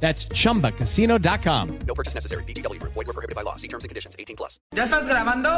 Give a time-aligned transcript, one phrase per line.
[0.00, 1.78] That's chumbacasino.com.
[1.86, 2.44] No purchase necessary.
[2.44, 2.80] BGW.
[2.82, 3.56] Void were prohibited by law.
[3.56, 4.14] See terms and conditions.
[4.18, 4.60] 18 plus.
[4.74, 5.48] ¿Ya estás grabando?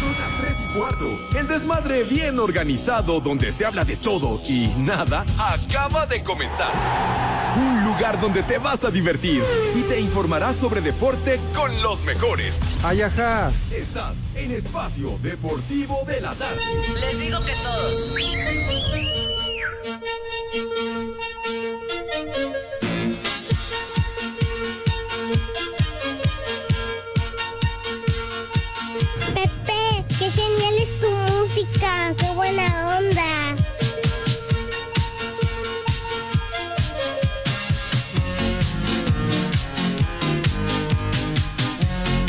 [0.00, 1.38] Son las 3 y cuarto.
[1.38, 6.72] El desmadre bien organizado donde se habla de todo y nada acaba de comenzar.
[7.56, 9.42] Un lugar donde te vas a divertir
[9.74, 12.60] y te informarás sobre deporte con los mejores.
[12.82, 13.52] Ay, ajá.
[13.72, 16.60] Estás en Espacio Deportivo de la Tarde.
[17.00, 18.10] Les digo que todos.
[31.80, 33.54] Qué buena onda.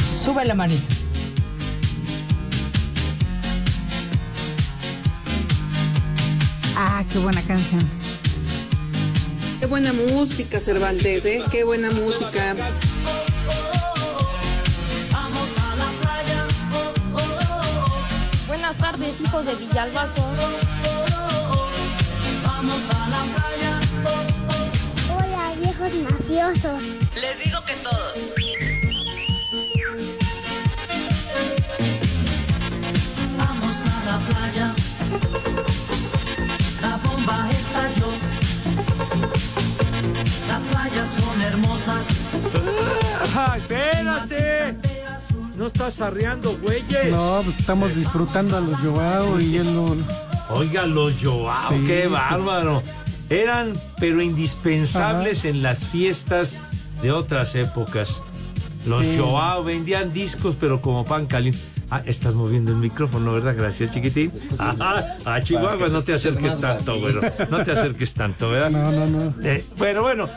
[0.09, 0.93] Sube la manita.
[6.77, 7.81] Ah, qué buena canción.
[9.59, 11.41] Qué buena música, Cervantes, ¿eh?
[11.51, 12.55] Qué buena música.
[18.65, 20.23] Buenas tardes, hijos de Villalbazo.
[25.13, 26.81] Hola, viejos mafiosos.
[27.13, 28.31] Les digo que todos.
[33.37, 34.75] Vamos a la playa.
[36.81, 38.09] La bomba estalló.
[40.47, 42.07] Las playas son hermosas.
[43.35, 44.84] ¡Ah, espérate!
[45.57, 47.11] No estás arreando, güeyes.
[47.11, 49.95] No, pues estamos disfrutando a los Joao y él no.
[50.49, 51.83] Oiga, los Joao, Sí.
[51.85, 52.83] qué bárbaro.
[53.29, 56.59] Eran, pero indispensables en las fiestas
[57.01, 58.21] de otras épocas.
[58.85, 59.17] Los Sí.
[59.17, 61.59] Joao vendían discos, pero como pan caliente.
[61.89, 63.55] Ah, estás moviendo el micrófono, ¿verdad?
[63.55, 64.31] Gracias, chiquitín.
[64.57, 67.21] Ajá, a Chihuahua no te acerques tanto, güero.
[67.49, 68.69] No te acerques tanto, ¿verdad?
[68.71, 69.33] No, no, no.
[69.43, 70.27] Eh, bueno, bueno,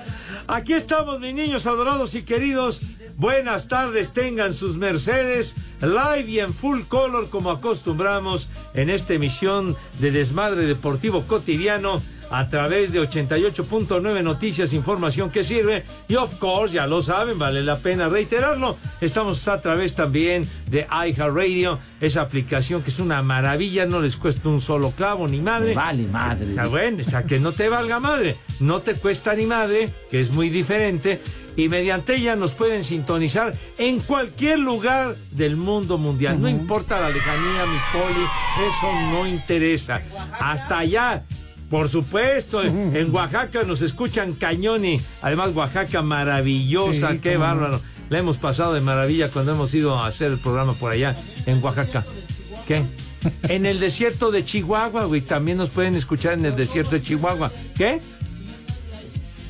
[0.48, 2.81] aquí estamos, mis niños adorados y queridos.
[3.16, 9.76] Buenas tardes, tengan sus Mercedes live y en full color como acostumbramos en esta emisión
[10.00, 16.75] de Desmadre Deportivo Cotidiano a través de 88.9 Noticias, información que sirve y of course,
[16.75, 22.83] ya lo saben, vale la pena reiterarlo, estamos a través también de iHeartRadio, esa aplicación
[22.83, 25.75] que es una maravilla, no les cuesta un solo clavo ni madre.
[25.75, 26.50] Vale, madre.
[26.50, 30.21] Está bueno, o sea, que no te valga madre, no te cuesta ni madre, que
[30.21, 31.21] es muy diferente,
[31.59, 36.41] y mediante ella nos pueden sintonizar en cualquier lugar del mundo mundial.
[36.41, 38.25] No importa la lejanía, mi poli,
[38.69, 40.00] eso no interesa.
[40.39, 41.25] Hasta allá.
[41.71, 47.81] Por supuesto, en Oaxaca nos escuchan cañón y además Oaxaca maravillosa, Sí, qué bárbaro.
[48.09, 51.15] La hemos pasado de maravilla cuando hemos ido a hacer el programa por allá
[51.45, 52.05] en Oaxaca.
[52.67, 52.84] ¿Qué?
[53.49, 55.21] En el desierto de Chihuahua, güey.
[55.21, 57.51] También nos pueden escuchar en el desierto de Chihuahua.
[57.77, 58.01] ¿Qué?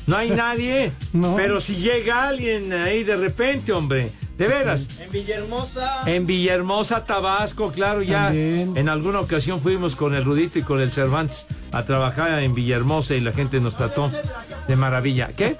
[0.07, 0.91] No hay nadie.
[1.13, 1.35] No.
[1.35, 4.11] Pero si llega alguien ahí de repente, hombre.
[4.39, 4.87] De veras.
[4.99, 6.03] En Villahermosa.
[6.05, 8.27] En Villahermosa, Tabasco, claro, ya.
[8.27, 8.77] También.
[8.77, 13.15] En alguna ocasión fuimos con el Rudito y con el Cervantes a trabajar en Villahermosa
[13.15, 14.09] y la gente nos trató
[14.65, 15.27] de maravilla.
[15.35, 15.57] ¿Qué?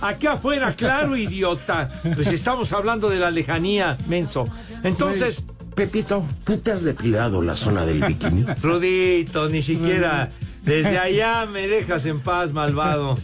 [0.00, 1.90] Aquí afuera, claro, idiota.
[2.14, 4.46] Pues estamos hablando de la lejanía, menso.
[4.82, 5.44] Entonces,
[5.74, 8.46] Pepito, ¿tú te has depilado la zona del bikini?
[8.62, 10.30] Rudito, ni siquiera
[10.62, 13.18] desde allá me dejas en paz, malvado.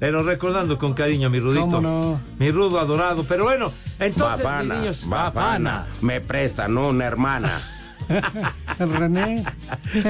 [0.00, 1.66] Pero recordando con cariño a mi Rudito.
[1.68, 2.20] ¿Cómo no?
[2.38, 3.22] Mi Rudo adorado.
[3.24, 5.08] Pero bueno, entonces, mis Bafana, niños.
[5.08, 5.86] bafana.
[6.00, 7.60] Me prestan una hermana.
[8.78, 9.44] René.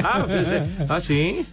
[0.04, 1.44] Ah, pues, eh, ¿ah, sí.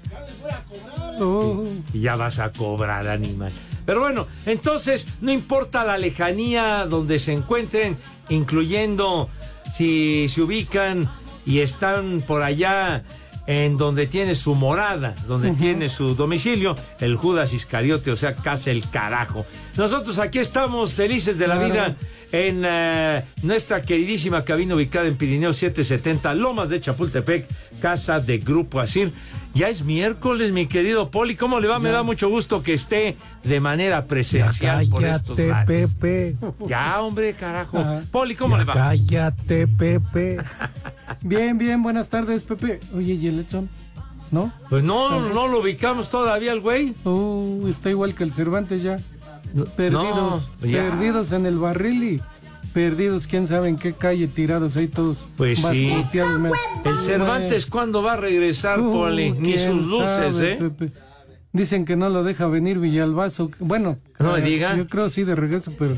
[1.19, 3.51] Oh, ya vas a cobrar, animal.
[3.85, 7.97] Pero bueno, entonces, no importa la lejanía donde se encuentren,
[8.29, 9.29] incluyendo
[9.77, 11.09] si se ubican
[11.45, 13.03] y están por allá
[13.47, 18.69] en donde tiene su morada, donde tiene su domicilio, el Judas Iscariote, o sea, casi
[18.69, 19.45] el carajo.
[19.77, 21.73] Nosotros aquí estamos felices de la Claro.
[21.73, 21.95] vida
[22.33, 27.47] en eh, nuestra queridísima cabina ubicada en Pirineo 770, Lomas de Chapultepec,
[27.81, 29.13] casa de Grupo Asir.
[29.53, 31.35] Ya es miércoles, mi querido Poli.
[31.35, 31.79] ¿Cómo le va?
[31.79, 35.89] Me da mucho gusto que esté de manera presencial por estos cállate, lares.
[35.95, 36.35] Pepe.
[36.67, 37.83] Ya, hombre, carajo.
[38.11, 38.73] Poli, ¿cómo Ya le va?
[38.73, 40.37] Cállate, Pepe.
[41.21, 42.79] Bien, bien, buenas tardes, Pepe.
[42.95, 43.69] Oye, ¿y el Edson?
[44.31, 44.51] ¿No?
[44.69, 46.93] Pues no, no lo ubicamos todavía el güey.
[47.05, 48.99] Uh, está igual que el Cervantes ya.
[49.77, 50.89] Perdidos, no, ya.
[50.89, 52.21] perdidos en el barril y
[52.73, 55.93] perdidos, quién sabe en qué calle, tirados ahí todos Pues sí.
[56.83, 59.31] El Cervantes, ¿cuándo va a regresar, Uh, Poli?
[59.31, 60.55] Ni sus luces, sabe, ¿eh?
[60.57, 60.91] Pepe.
[61.53, 63.49] Dicen que no lo deja venir Villalbazo.
[63.59, 64.75] Bueno, No me eh, diga.
[64.75, 65.95] Yo creo sí de regreso, pero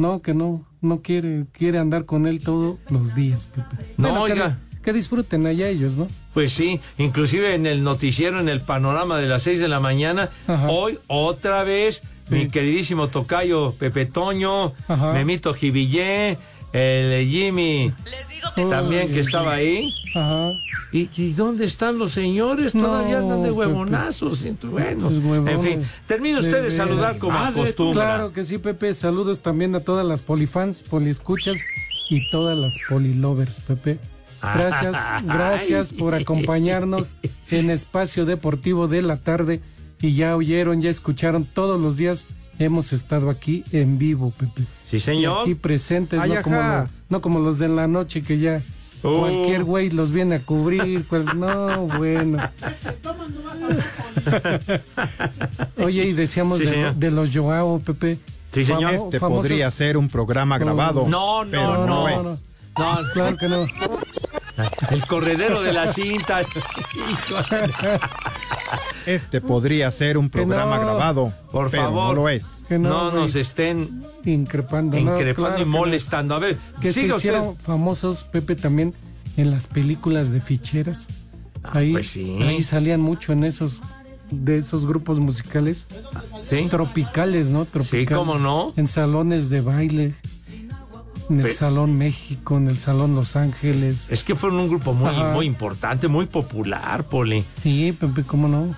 [0.00, 3.94] no, que no, no quiere, quiere andar con él todos los días, Pepe.
[3.96, 4.58] No, Bueno, que- oiga.
[4.82, 6.08] Que, disfruten allá ellos, ¿no?
[6.32, 10.30] Pues sí, inclusive en el noticiero, en el panorama de las 6 de la mañana,
[10.68, 15.12] hoy otra vez mi queridísimo tocayo Pepe Toño, Ajá.
[15.12, 16.38] Memito Jivillé,
[16.72, 17.92] el Jimmy,
[18.70, 19.92] también que estaba ahí.
[20.14, 20.50] Ajá.
[20.92, 22.72] ¿Y, y dónde están los señores?
[22.72, 23.58] Todavía No, andan de Pepe.
[23.58, 24.42] huevonazos.
[24.62, 25.54] Bueno, huevones.
[25.54, 28.02] en fin, termine usted de, saludar como Ah, de- acostumbra.
[28.04, 28.92] Claro que sí, Pepe.
[28.94, 31.58] Saludos también a todas las polifans, poliescuchas
[32.08, 33.98] y todas las polilovers, Pepe.
[34.42, 35.22] Gracias, Ay.
[35.26, 37.16] gracias por acompañarnos
[37.50, 39.60] en Espacio Deportivo de la tarde.
[40.02, 42.26] Y ya oyeron, ya escucharon, todos los días
[42.58, 44.62] hemos estado aquí en vivo, Pepe.
[44.90, 45.38] Sí, señor.
[45.38, 46.82] Y aquí presentes, Ay, no como, ajá.
[46.82, 48.62] lo- no como los de la noche que ya
[49.02, 49.20] Oh.
[49.20, 51.04] cualquier güey los viene a cubrir.
[51.08, 52.38] cual- no, bueno.
[55.82, 56.66] Oye, y decíamos Sí,
[56.96, 58.18] de, los Joao, Pepe.
[58.52, 58.92] Sí, señor.
[58.94, 61.06] Famo- Este famosos- podría ser un programa grabado.
[61.08, 62.08] No, no, pero no.
[62.08, 62.16] es.
[62.78, 63.64] No, Claro que no.
[64.90, 66.40] El corredero de la cinta.
[69.06, 70.82] Este podría ser un programa no.
[70.82, 71.32] grabado.
[71.50, 72.08] Por pero favor.
[72.08, 72.46] No lo es.
[72.68, 74.96] Que no, nos estén Increpando.
[75.00, 76.34] no, increpando claro y molestando.
[76.34, 77.16] A ver, Que se usted.
[77.16, 78.94] hicieron famosos, Pepe, también
[79.36, 81.06] en las películas de ficheras.
[81.62, 82.38] ahí, pues sí.
[82.42, 83.82] ahí salían mucho en esos
[84.30, 85.88] de esos grupos musicales
[86.48, 86.66] Sí.
[86.70, 87.64] tropicales, ¿no?
[87.64, 88.16] Tropicales.
[88.16, 88.72] cómo no.
[88.76, 90.14] En salones de baile,
[91.30, 94.08] en el Salón México, en el Salón Los Ángeles.
[94.10, 95.32] Es que fueron un grupo muy, Ajá.
[95.32, 97.44] muy importante, muy popular, Poli.
[97.62, 98.74] Sí, Pepe, cómo no.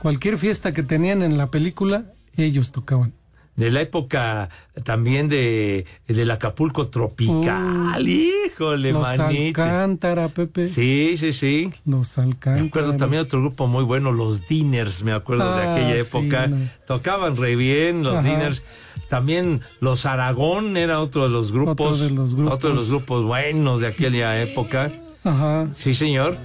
[0.00, 2.04] Cualquier fiesta que tenían en la película,
[2.36, 3.12] ellos tocaban.
[3.56, 4.50] De la época
[4.84, 8.06] también de del Acapulco tropical.
[8.06, 9.62] Híjole, Los manito.
[9.62, 10.66] Alcántara, Pepe.
[10.66, 11.70] Sí, sí, sí.
[11.86, 12.60] Los Alcántara.
[12.62, 16.16] Me acuerdo también otro grupo muy bueno, los Diners, me acuerdo de Ah, aquella sí,
[16.18, 16.46] época.
[16.48, 16.58] no.
[16.86, 18.28] Tocaban re bien los Ajá.
[18.28, 18.62] Diners.
[19.08, 22.00] También los Aragón era otro de los grupos.
[22.00, 22.54] Otro de los grupos.
[22.54, 24.90] otro de los grupos buenos de aquella época.
[25.24, 25.66] Ajá.
[25.74, 26.36] Sí, señor.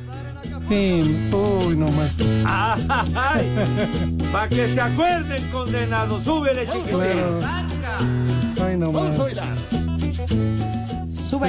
[0.67, 2.13] Sí, uy, no más.
[4.31, 6.19] Para que se acuerden, condenado.
[6.19, 6.99] Súbele, chiquitín.
[6.99, 7.39] Claro.
[8.63, 9.15] Ay, no más.
[9.15, 9.33] Sube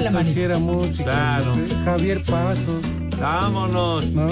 [0.00, 0.24] la Eso manita.
[0.24, 1.04] sí era música.
[1.04, 1.54] Claro.
[1.84, 2.84] Javier Pasos,
[3.22, 4.06] Vámonos.
[4.10, 4.30] ¿no?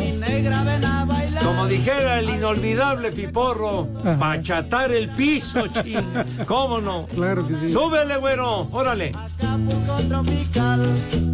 [1.45, 4.19] Como dijera el inolvidable Piporro, Ajá.
[4.19, 6.05] pa' chatar el piso, ching.
[6.47, 7.07] ¿Cómo no?
[7.15, 7.73] Claro que sí.
[7.73, 8.69] Súbele, güero.
[8.73, 9.13] Órale.
[9.15, 10.87] Acapulco tropical,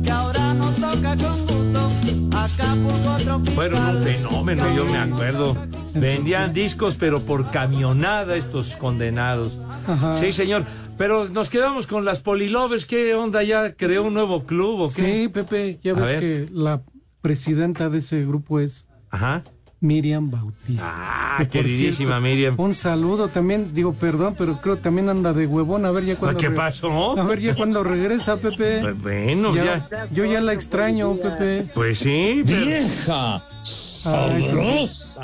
[0.04, 1.90] que ahora nos toca con gusto.
[2.36, 3.54] Acapulco tropical.
[3.54, 5.56] Fueron un fenómeno, yo me acuerdo.
[5.94, 9.58] Vendían discos, pero por camionada estos condenados.
[9.86, 10.16] Ajá.
[10.20, 10.64] Sí, señor.
[10.98, 12.86] Pero nos quedamos con las Polilovers.
[12.86, 13.42] ¿Qué onda?
[13.42, 15.22] ¿Ya creó un nuevo club o qué?
[15.24, 16.20] Sí, Pepe, ya A ves ver.
[16.20, 16.80] que la
[17.20, 19.42] presidenta de ese grupo es Ajá.
[19.80, 20.90] Miriam Bautista.
[20.94, 22.54] Ah, Que, queridísima cierto, Miriam.
[22.58, 25.84] Un saludo también, digo perdón, pero creo también anda de huevón.
[25.84, 26.38] A ver ya cuando.
[26.38, 27.18] ¿Qué pasó?
[27.18, 28.80] A ver ya cuando regresa, Pepe.
[28.80, 30.08] Pues bueno, Ya- ya.
[30.12, 31.68] Yo ya la extraño, Pepe.
[31.74, 33.42] Pues sí, pero ¡Vieja!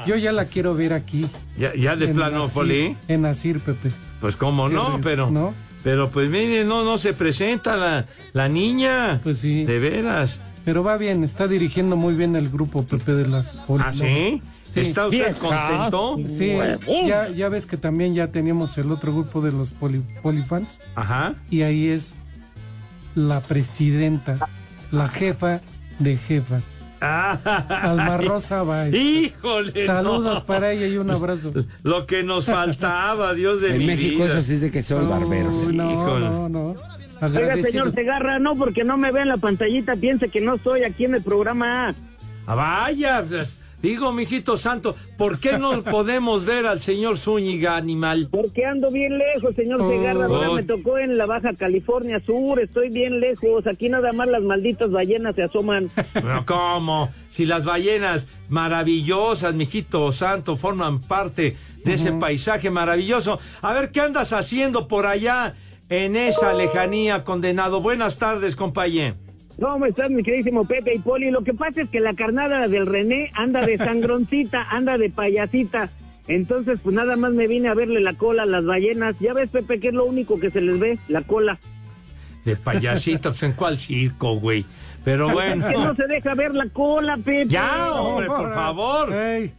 [0.06, 1.26] Yo ya la quiero ver aquí.
[1.56, 2.96] ya, ya de plano, Poli.
[3.08, 3.90] En Asir, Pepe.
[4.20, 5.30] Pues cómo Qué no, pero.
[5.30, 5.54] ¿no?
[5.82, 9.20] Pero pues mire, no, no se presenta la, la niña.
[9.22, 9.64] Pues sí.
[9.64, 10.40] De veras.
[10.64, 14.40] Pero va bien, está dirigiendo muy bien el grupo, Pepe, de las Poli- ¿Ah, sí?
[14.74, 16.16] ¿Está usted contento?
[16.28, 16.54] Sí,
[17.06, 20.78] ya, ya ves que también ya teníamos el otro grupo de los poli, Polifans.
[20.94, 21.34] Ajá.
[21.50, 22.14] Y ahí es
[23.14, 24.48] la presidenta,
[24.90, 25.60] la jefa
[25.98, 26.80] de jefas.
[27.00, 28.94] Alma Rosa Báez.
[28.94, 29.84] Híjole.
[29.86, 30.46] Saludos no.
[30.46, 31.52] para ella y un abrazo.
[31.82, 34.34] Lo que nos faltaba, Dios de En mi México vida.
[34.38, 35.66] eso sí es de que son barberos.
[35.68, 36.28] No, Híjole.
[36.30, 36.74] no, no.
[37.22, 40.84] Oiga, señor Segarra, no, porque no me ve en la pantallita, piense que no estoy
[40.84, 41.94] aquí en el programa.
[42.46, 48.28] Ah, vaya, pues, digo, mijito santo, ¿por qué no podemos ver al señor Zúñiga, animal?
[48.30, 49.88] Porque ando bien lejos, señor Oh.
[49.90, 50.26] Segarra.
[50.26, 50.54] Ahora Oh.
[50.54, 53.66] me tocó en la Baja California Sur, estoy bien lejos.
[53.68, 55.84] Aquí nada más las malditas ballenas se asoman.
[56.12, 57.10] Pero, ¿Cómo?
[57.28, 63.38] Si las ballenas maravillosas, mijito santo, forman parte de ese paisaje maravilloso.
[63.60, 65.54] A ver, ¿qué andas haciendo por allá
[65.92, 67.82] en esa lejanía, condenado?
[67.82, 69.14] Buenas tardes, compañero.
[69.60, 71.30] ¿Cómo estás, mi queridísimo Pepe y Poli?
[71.30, 75.90] Lo que pasa es que la carnada del René anda de sangroncita, anda de payasita.
[76.28, 79.16] Entonces, pues nada más me vine a verle la cola a las ballenas.
[79.20, 81.58] Ya ves, Pepe, que es lo único que se les ve, la cola.
[82.46, 84.64] De payasito, pues en cuál circo, güey.
[85.04, 85.68] Pero bueno.
[85.68, 87.48] Que no se deja ver la cola, Pepe.
[87.48, 89.14] Ya, hombre, por favor.
[89.14, 89.52] Ey,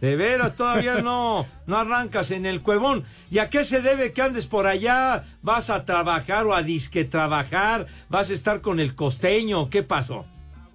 [0.00, 3.04] De veras, todavía no, no arrancas en el cuevón.
[3.30, 5.24] ¿Y a qué se debe que andes por allá?
[5.42, 7.86] ¿Vas a trabajar o a disque trabajar?
[8.08, 9.68] ¿Vas a estar con el costeño?
[9.68, 10.24] ¿Qué pasó?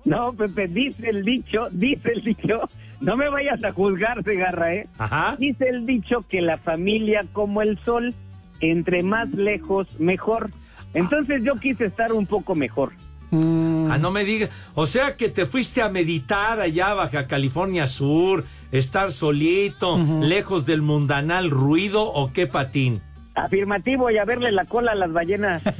[0.05, 2.61] No, Pepe, dice el dicho, dice el dicho,
[3.01, 4.87] no me vayas a juzgar, Segarra, ¿eh?
[4.99, 5.35] Ajá.
[5.39, 8.13] Dice el dicho que la familia como el sol,
[8.61, 10.51] entre más lejos, mejor.
[10.93, 12.93] Entonces yo quise estar un poco mejor.
[13.91, 14.49] Ah, no me digas.
[14.73, 20.81] O sea que te fuiste a meditar allá Baja California Sur, estar solito, lejos del
[20.81, 23.01] mundanal ruido o qué patín.
[23.35, 25.61] Afirmativo y a verle la cola a las ballenas.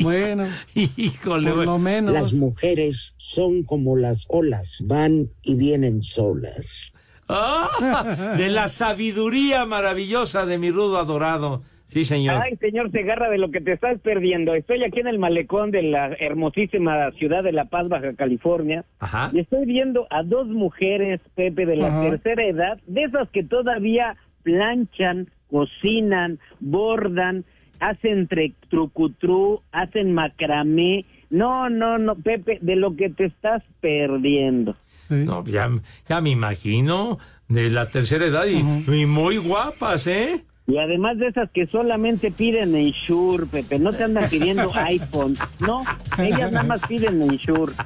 [0.00, 2.12] Bueno, híjole, por lo menos.
[2.12, 6.92] Las mujeres son como las olas, van y vienen solas.
[7.28, 11.62] Ah, de la sabiduría maravillosa de mi rudo adorado.
[11.94, 12.42] Sí, señor.
[12.42, 14.52] Ay, señor Segarra, de lo que te estás perdiendo.
[14.56, 18.84] Estoy aquí en el malecón de la hermosísima ciudad de La Paz, Baja California.
[18.98, 19.30] Ajá.
[19.32, 22.10] Y estoy viendo a dos mujeres, Pepe, de la Ajá.
[22.10, 27.44] tercera edad, de esas que todavía planchan, cocinan, bordan,
[27.78, 28.28] hacen
[28.68, 31.04] trucutru, hacen macramé.
[31.30, 34.74] No, no, no, Pepe, de lo que te estás perdiendo.
[35.10, 35.70] No, ya,
[36.08, 38.56] ya me imagino, de la tercera edad y,
[38.92, 40.40] y muy guapas, ¿eh?
[40.66, 45.36] Y además de esas que solamente piden Ensure, Pepe, no te andan pidiendo iPhone.
[45.58, 45.82] No,
[46.16, 47.72] ellas nada más piden Ensure.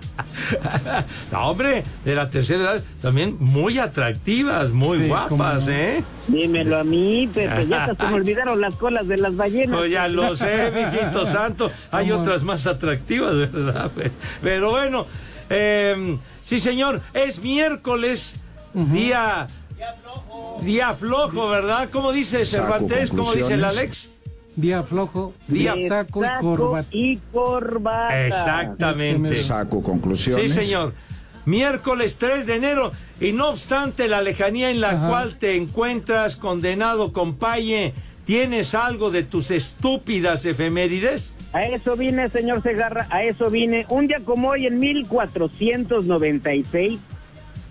[1.33, 5.73] No, hombre, de la tercera edad también muy atractivas, muy Sí, guapas, no.
[5.73, 6.05] ¿eh?
[6.29, 9.69] Dímelo a mí, Pepe, ya hasta se me olvidaron las colas de las ballenas.
[9.71, 11.71] No, ya lo sé, mijito santo.
[11.91, 13.91] Hay otras más atractivas, ¿verdad?
[14.43, 15.07] Pero bueno,
[15.51, 18.39] eh, sí, señor, es miércoles,
[18.73, 19.49] día.
[20.63, 21.89] Día flojo, ¿verdad?
[21.91, 23.11] ¿Cómo dice Cervantes?
[23.11, 23.65] ¿Cómo dice el.
[23.65, 24.11] Alex?
[24.57, 26.89] Día flojo, Día- saco y Saco corbata.
[26.91, 28.27] y corbata.
[28.27, 29.37] Exactamente.
[29.37, 30.53] Saco Sí, conclusiones.
[30.53, 30.93] señor.
[31.45, 32.91] Miércoles 3 de enero.
[33.21, 37.95] Y no obstante la lejanía en la cual te encuentras condenado, compaye,
[38.27, 41.35] ¿tienes algo de tus estúpidas efemérides?
[41.53, 43.87] A eso vine, señor Segarra, a eso vine.
[43.89, 46.99] Un día como hoy, en 1496,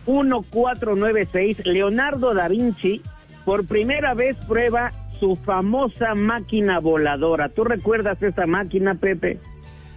[0.08, 3.02] 1496, Leonardo da Vinci
[3.46, 7.50] por primera vez prueba su famosa máquina voladora.
[7.50, 9.40] ¿Tú recuerdas esa máquina, Pepe?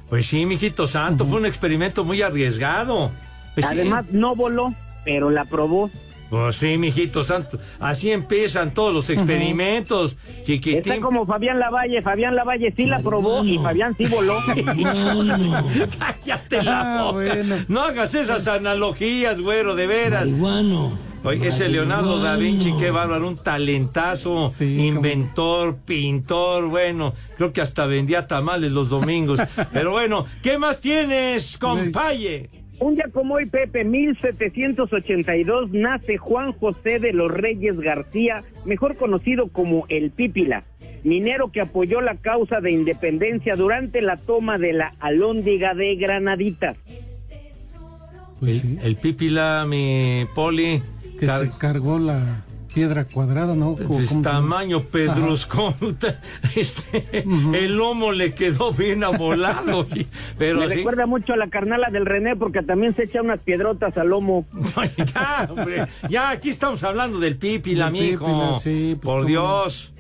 [0.09, 3.11] Pues sí, mijito santo, fue un experimento muy arriesgado.
[3.55, 3.73] Pues sí.
[3.73, 4.73] Además, no voló,
[5.05, 5.91] pero la probó.
[6.31, 10.79] Pues sí, mijito santo, así empiezan todos los experimentos, chiquitín.
[10.93, 12.01] Está como Fabián Lavalle.
[12.03, 14.39] Fabián Lavalle sí la probó y Fabián sí voló.
[15.99, 17.37] Cállate la Ah, boca.
[17.69, 20.27] No hagas esas analogías, güero, de veras.
[21.23, 27.85] Oye, ese Leonardo da Vinci, qué bárbaro, un talentazo, inventor, pintor, bueno, creo que hasta
[27.85, 29.39] vendía tamales los domingos.
[29.73, 32.49] Pero bueno, ¿qué más tienes, compaye?
[32.81, 39.49] Un día como hoy, Pepe, 1782, nace Juan José de los Reyes García, mejor conocido
[39.49, 40.65] como el Pípila,
[41.05, 46.79] minero que apoyó la causa de independencia durante la toma de la Alhóndiga de Granaditas.
[48.41, 50.83] el, el pípila, mi poli.
[51.19, 53.77] Que se cargó la piedra cuadrada, ¿no?
[53.77, 54.23] ¿Cómo- Pues, cómo se llama?
[54.23, 55.75] tamaño pedruscón.
[56.57, 57.25] Este,
[57.55, 59.87] El lomo le quedó bien amolado.
[60.39, 60.75] Pero Me sí.
[60.77, 64.47] recuerda mucho a la carnala del René porque también se echa unas piedrotas al lomo.
[65.15, 68.59] ya, hombre, ya aquí estamos hablando del Pípila, mijo.
[68.61, 69.95] Sí, pues, Por cómo Dios,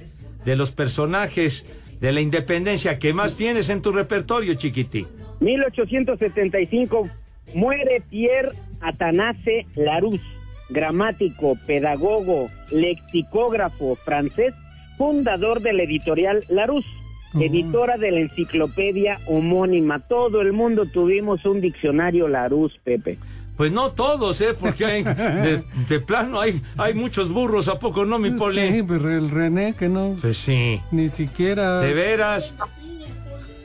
[0.45, 1.67] de los personajes
[2.01, 5.07] de la independencia que más tienes en tu repertorio, chiquitín.
[5.41, 7.09] 1875
[7.55, 8.51] muere Pierre
[8.81, 10.23] Atanase Larousse,
[10.71, 14.55] gramático, pedagogo, lexicógrafo francés,
[14.97, 16.89] fundador de la editorial Larousse,
[17.35, 19.99] editora de la enciclopedia homónima.
[20.01, 23.19] Todo el mundo tuvimos un diccionario Larousse, Pepe.
[23.57, 24.55] Pues no todos, ¿eh?
[24.59, 28.69] Porque hay, de, de plano hay, hay muchos burros, ¿a poco no, mi poli?
[28.73, 30.81] Sí, pero el René que no, Pues sí.
[30.93, 31.81] ni siquiera...
[31.81, 32.55] De veras.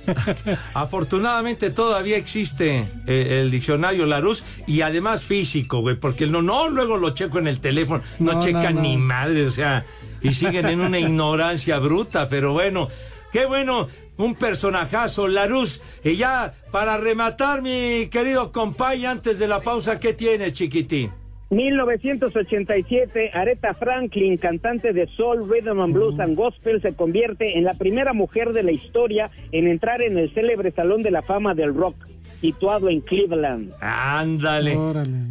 [0.74, 6.98] Afortunadamente todavía existe eh, el diccionario Larousse y además físico, güey, porque no, no, luego
[6.98, 8.82] lo checo en el teléfono, no, No, checan no, no.
[8.82, 9.86] ni madre, o sea,
[10.22, 12.90] y siguen en una ignorancia bruta, pero bueno,
[13.32, 15.82] qué bueno, un personajazo, Larousse.
[16.04, 21.12] Y ya, para rematar, mi querido compay, antes de la pausa, ¿qué tienes, chiquitín?
[21.50, 27.74] 1987, Aretha Franklin, cantante de soul, rhythm and blues and gospel, se convierte en la
[27.76, 31.74] primera mujer de la historia en entrar en el célebre Salón de la Fama del
[31.76, 31.96] Rock,
[32.42, 33.72] situado en Cleveland.
[33.82, 34.78] Ándale.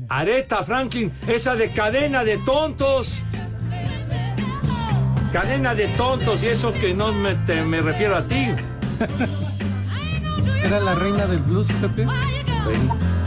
[0.09, 3.23] Aretha Franklin, esa de cadena de tontos.
[5.33, 8.47] Cadena de tontos, y eso que no me, te- me refiero a ti.
[10.65, 12.07] Era la reina del blues, Pepe.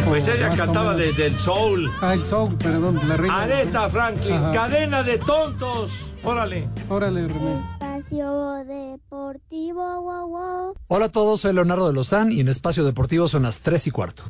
[0.05, 1.91] Pues ella cantaba de- del soul.
[2.01, 3.41] Ah, el soul, perdón, la reina.
[3.43, 3.89] Aretha.
[3.89, 4.51] Franklin, Ajá.
[4.51, 5.91] cadena de tontos.
[6.23, 6.67] Órale.
[6.89, 7.59] Órale, René.
[7.73, 10.73] Espacio Deportivo, wow, wow.
[10.87, 13.91] Hola a todos, soy Leonardo de Lozán y en Espacio Deportivo son las 3 y
[13.91, 14.23] cuarto.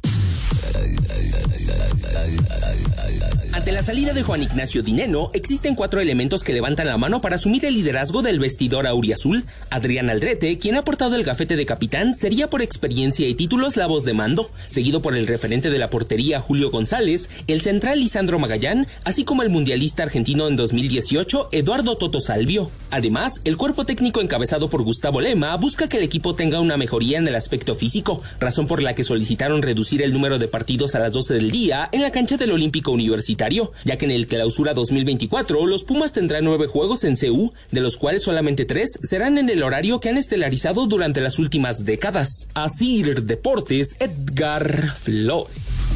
[3.67, 7.36] Ante la salida de Juan Ignacio Dineno, existen cuatro elementos que levantan la mano para
[7.36, 9.43] asumir el liderazgo del vestidor auriazul.
[9.71, 13.88] Adrián Aldrete, quien ha portado el gafete de capitán, sería por experiencia y títulos la
[13.88, 18.39] voz de mando, seguido por el referente de la portería Julio González, el central Lisandro
[18.39, 22.71] Magallán, así como el mundialista argentino en 2018 Eduardo Toto Salvio.
[22.89, 27.17] Además, el cuerpo técnico encabezado por Gustavo Lema busca que el equipo tenga una mejoría
[27.17, 31.00] en el aspecto físico, razón por la que solicitaron reducir el número de partidos a
[31.00, 34.74] las 12 del día en la cancha del Olímpico Universitario, ya que en el clausura
[34.74, 39.50] 2024 los Pumas tendrán nueve juegos en CU, de los cuales solamente tres serán en
[39.50, 42.48] el horario que han estelarizado durante las últimas décadas.
[42.54, 45.87] Asir Deportes, Edgar Flores.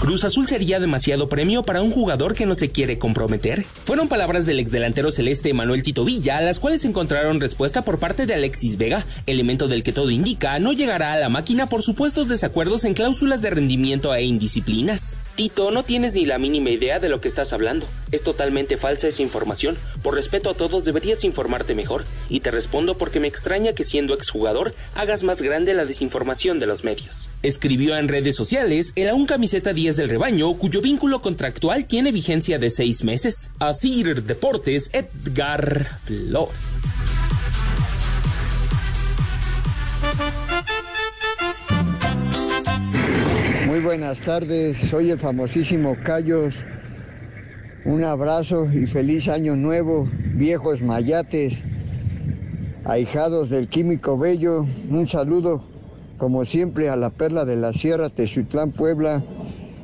[0.00, 3.64] Cruz Azul sería demasiado premio para un jugador que no se quiere comprometer.
[3.64, 8.24] Fueron palabras del exdelantero celeste Manuel Tito Villa, a las cuales encontraron respuesta por parte
[8.24, 12.28] de Alexis Vega, elemento del que todo indica no llegará a la máquina por supuestos
[12.28, 15.20] desacuerdos en cláusulas de rendimiento e indisciplinas.
[15.34, 17.84] Tito, no tienes ni la mínima idea de lo que estás hablando.
[18.10, 19.76] Es totalmente falsa esa información.
[20.02, 22.04] Por respeto a todos deberías informarte mejor.
[22.30, 26.66] Y te respondo porque me extraña que siendo exjugador hagas más grande la desinformación de
[26.66, 27.19] los medios.
[27.42, 32.58] Escribió en redes sociales el aún camiseta 10 del rebaño, cuyo vínculo contractual tiene vigencia
[32.58, 33.50] de seis meses.
[33.58, 37.02] Asir Deportes, Edgar Flores.
[43.66, 46.54] Muy buenas tardes, soy el famosísimo Cayos.
[47.86, 51.54] Un abrazo y feliz año nuevo, viejos mayates,
[52.84, 54.66] ahijados del Químico Bello.
[54.90, 55.69] Un saludo,
[56.20, 59.24] como siempre, a la perla de la Sierra, Tezuitlán, Puebla,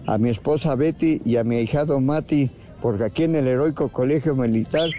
[0.06, 2.50] a mi esposa Betty y a mi ahijado Mati,
[2.82, 4.90] porque aquí en el heroico colegio militar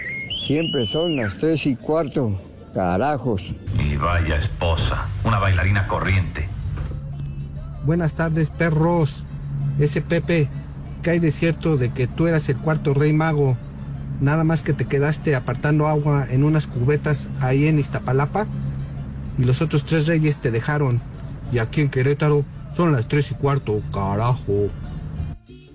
[0.48, 2.41] siempre son las tres y cuarto.
[2.74, 3.44] Carajos.
[3.79, 6.48] Y vaya esposa, una bailarina corriente.
[7.86, 9.27] Buenas tardes, perros.
[9.77, 10.50] Ese Pepe,
[11.03, 13.55] que hay de cierto de que tú eras el cuarto rey mago,
[14.22, 18.48] nada más que te quedaste apartando agua en unas cubetas ahí en Iztapalapa
[19.38, 21.00] y los otros tres reyes te dejaron.
[21.51, 24.68] Y aquí en Querétaro son las tres y cuarto, carajo.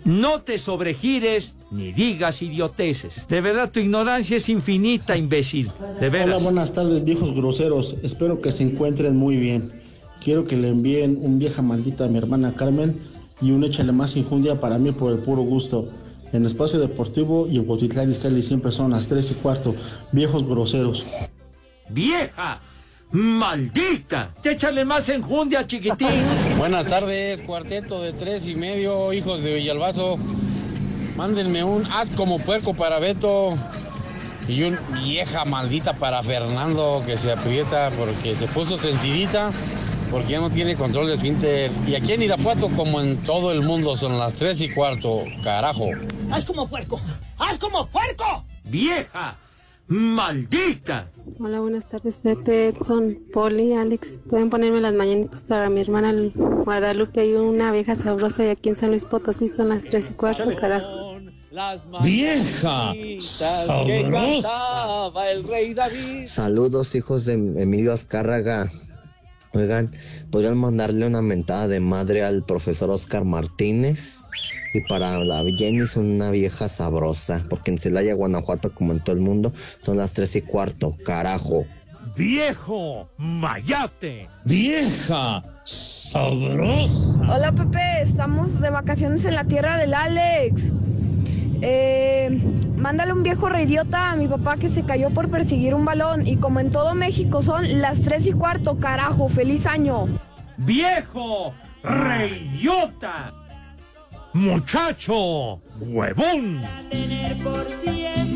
[0.05, 3.27] No te sobregires ni digas idioteces.
[3.29, 5.71] De verdad, tu ignorancia es infinita, imbécil.
[6.01, 6.37] De veras.
[6.37, 7.97] Hola, buenas tardes, viejos groseros.
[8.03, 9.73] Espero que se encuentren muy bien.
[10.23, 12.99] Quiero que le envíen un vieja maldita a mi hermana Carmen
[13.41, 15.89] y un échale más injundia para mí por el puro gusto.
[16.33, 19.75] En Espacio Deportivo y en Cuautitlán Izcalli siempre son las tres y cuarto.
[20.13, 21.05] Viejos groseros.
[21.91, 22.61] ¡Vieja!
[23.13, 24.31] ¡Maldita!
[24.43, 26.09] ¡Échale más enjundia, chiquitín!
[26.57, 30.19] Buenas tardes, cuarteto de tres y medio, hijos de Villalbazo.
[31.15, 33.59] Mándenme un haz como puerco para Beto
[34.49, 39.51] y un vieja maldita para Fernando que se aprieta porque se puso sentidita
[40.11, 41.71] porque ya no tiene control de esfínter.
[41.87, 45.89] Y aquí en Irapuato, como en todo el mundo, son las tres y cuarto, carajo.
[46.31, 46.99] ¡Haz como puerco!
[47.39, 48.45] ¡Haz como puerco!
[48.65, 49.37] ¡Vieja!
[49.93, 51.11] ¡Maldita!
[51.39, 54.21] Hola, buenas tardes, Pepe, Edson, Poli, Alex.
[54.31, 58.79] Pueden ponerme las mañanitas para mi hermana Guadalupe y una vieja sabrosa y aquí en
[58.79, 61.19] San Luis Potosí son las tres y cuarto, carajo.
[62.03, 62.95] ¡Vieja!
[63.19, 65.11] ¡Sabrosa!
[65.31, 66.25] el rey David.
[66.25, 68.71] Saludos, hijos de Emilio Azcárraga.
[69.55, 69.91] Oigan,
[70.31, 74.23] ¿podrían mandarle una mentada de madre al profesor Oscar Martínez?
[74.73, 79.15] Y para la Jenny es una vieja sabrosa, porque en Celaya, Guanajuato, como en todo
[79.15, 81.67] el mundo, son las tres y cuarto, carajo.
[82.17, 83.11] ¡Viejo!
[83.19, 84.29] ¡Mayate!
[84.45, 85.43] ¡Vieja!
[85.65, 87.21] ¡Sabrosa!
[87.21, 90.73] Hola Pepe, estamos de vacaciones en la tierra del Alex.
[91.61, 92.41] Eh,
[92.83, 96.37] mándale un viejo reidiota a mi papá que se cayó por perseguir un balón y
[96.37, 100.07] como en todo México son las tres y cuarto, carajo, feliz año.
[100.57, 101.55] ¡Viejo!
[101.85, 103.33] ¡Reyota!
[104.33, 105.63] ¡Muchacho!
[105.79, 106.61] ¡Huevón!
[106.91, 108.32] Tener por siempre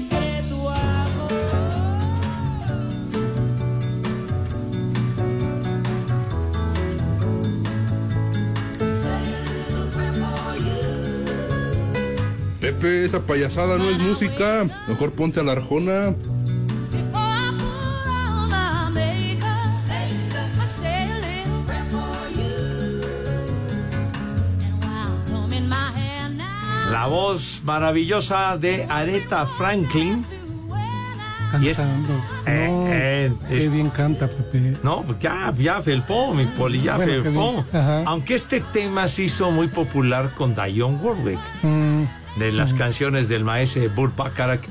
[12.77, 14.67] Pepe, esa payasada no es música.
[14.87, 16.15] Mejor ponte a la arjona.
[26.91, 30.25] La voz maravillosa de Aretha Franklin
[31.61, 31.79] Y es-.
[31.79, 31.85] Eh,
[32.71, 34.75] No, eh, qué es- bien canta, Pepe.
[34.83, 37.65] No, pues ya, ya felpó, mi poli, ya Bueno, felpó.
[38.07, 42.03] Aunque este tema se hizo muy popular con Dionne Warwick, Mm,
[42.37, 44.63] de las canciones del maestro Burt Bacharach,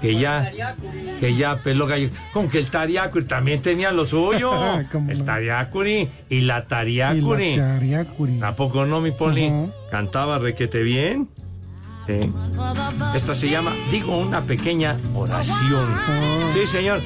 [0.00, 0.50] que ya,
[1.20, 2.10] que ya peló gallo.
[2.32, 4.50] Como que el Tariacuri también tenía lo suyo.
[4.92, 5.24] ¿Cómo el?
[5.24, 7.60] Tariacuri y la Tariacuri.
[8.42, 9.52] ¿A poco no, mi poli?
[9.90, 11.28] Cantaba requete bien.
[12.06, 12.28] Sí.
[13.14, 15.94] Esta se llama, digo, una pequeña oración.
[15.96, 16.50] Ah.
[16.52, 17.00] Sí, señor.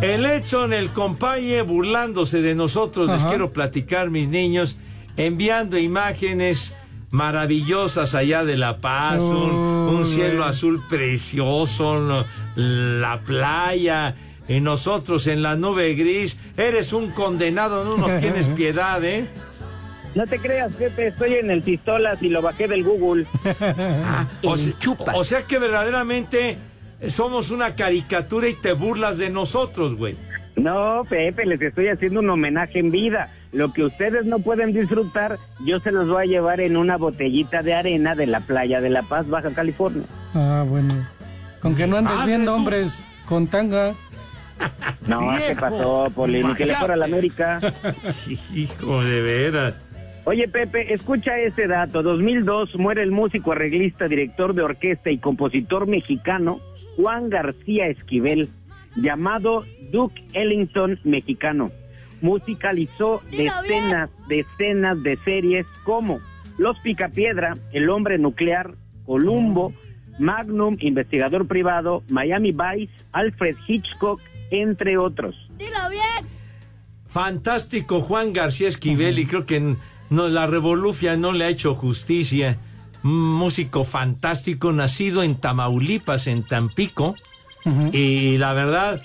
[0.00, 4.78] El hecho en el compañe burlándose de nosotros, les quiero platicar, mis niños,
[5.16, 6.74] enviando imágenes
[7.10, 12.24] maravillosas allá de La Paz, un, un cielo azul precioso, no,
[12.56, 14.14] la playa,
[14.48, 16.38] y nosotros en la nube gris.
[16.56, 19.26] Eres un condenado, no nos tienes piedad, ¿eh?
[20.14, 23.26] No te creas, Pepe, estoy en el Pistolas y lo bajé del Google.
[24.44, 24.74] O, se-
[25.14, 26.56] o sea que verdaderamente
[27.08, 30.16] somos una caricatura y te burlas de nosotros, güey.
[30.58, 33.32] No, Pepe, les estoy haciendo un homenaje en vida.
[33.52, 37.62] Lo que ustedes no pueden disfrutar, yo se los voy a llevar en una botellita
[37.62, 40.04] de arena de la playa de La Paz, Baja California.
[40.34, 40.94] Ah, bueno.
[41.60, 42.58] Con que no andes Madre viendo tú.
[42.58, 43.94] hombres con tanga.
[45.06, 46.42] No, ¿qué pasó, Poli?
[46.42, 47.60] Ni que le fuera a la América.
[48.54, 49.80] Hijo de veras.
[50.24, 52.02] Oye, Pepe, escucha ese dato.
[52.02, 56.60] 2002 muere el músico, arreglista, director de orquesta y compositor mexicano
[56.96, 58.48] Juan García Esquivel,
[59.02, 61.70] llamado Duke Ellington mexicano.
[62.20, 66.20] Musicalizó decenas, decenas de series como
[66.58, 68.74] Los Picapiedra, El Hombre Nuclear,
[69.06, 69.72] Columbo,
[70.18, 75.36] Magnum, Investigador Privado, Miami Vice, Alfred Hitchcock, entre otros.
[75.56, 76.26] Dilo bien.
[77.08, 79.76] Fantástico Juan García Esquivel y creo que
[80.10, 82.58] no, la revolufia no le ha hecho justicia.
[83.04, 87.14] Un músico fantástico, nacido en Tamaulipas, en Tampico.
[87.92, 89.02] Y la verdad,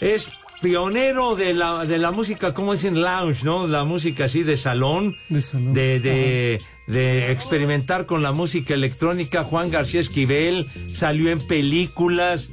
[0.00, 3.66] es pionero de la, de la música, como dicen, lounge, ¿no?
[3.66, 5.16] La música así de salón.
[5.28, 5.72] De salón.
[5.72, 9.44] De, de, de experimentar con la música electrónica.
[9.44, 12.50] Juan García Esquivel salió en películas.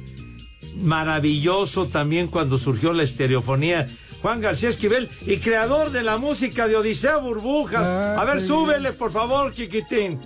[0.82, 3.86] Maravilloso también cuando surgió la estereofonía.
[4.22, 7.86] Juan García Esquivel y creador de la música de Odisea Burbujas.
[7.86, 10.18] Ah, A ver, súbele, por favor, chiquitín.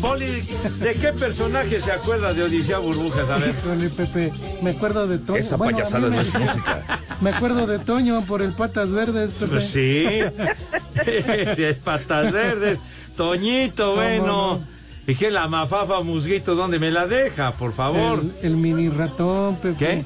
[0.00, 3.28] Poli, ¿de qué personaje se acuerda de Odisea Burbujas?
[3.30, 3.50] A ver.
[3.54, 5.38] Híjole, Pepe, me acuerdo de Toño.
[5.38, 7.00] Esa Bueno, payasada no me- es música.
[7.20, 9.52] Me acuerdo de Toño por el Patas Verdes, Pepe.
[9.52, 10.04] Pues sí.
[11.56, 12.78] Sí, es patas verdes.
[13.16, 14.58] Toñito, bueno.
[15.06, 15.30] no?
[15.30, 18.22] La mafafa musguito, ¿dónde me la deja, por favor?
[18.42, 19.76] El, el mini ratón, Pepe.
[19.78, 20.04] ¿Qué?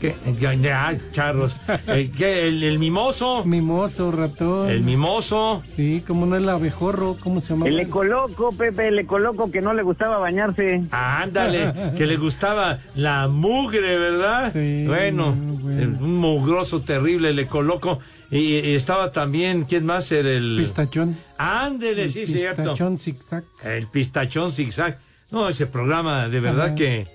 [0.00, 0.14] ¿Qué?
[0.40, 1.56] Ya, charros.
[1.86, 2.48] ¿El, qué?
[2.48, 3.44] ¿El, el mimoso?
[3.44, 4.68] Mimoso, ratón.
[4.70, 5.62] El mimoso.
[5.66, 7.66] Sí, como no el abejorro, ¿cómo se llama?
[7.66, 10.82] El ecoloco, Pepe, el ecoloco que no le gustaba bañarse.
[10.90, 14.52] Ándale, que le gustaba la mugre, ¿verdad?
[14.52, 15.98] Sí, bueno, bueno.
[16.00, 18.00] un mugroso terrible, le coloco.
[18.30, 20.56] Y, y estaba también, ¿quién más era el...?
[20.58, 21.16] Pistachón.
[21.38, 22.62] Ándele, sí, cierto.
[22.62, 23.44] Pistachón zigzag.
[23.62, 24.98] El pistachón zigzag.
[25.30, 27.06] No, ese programa de verdad que,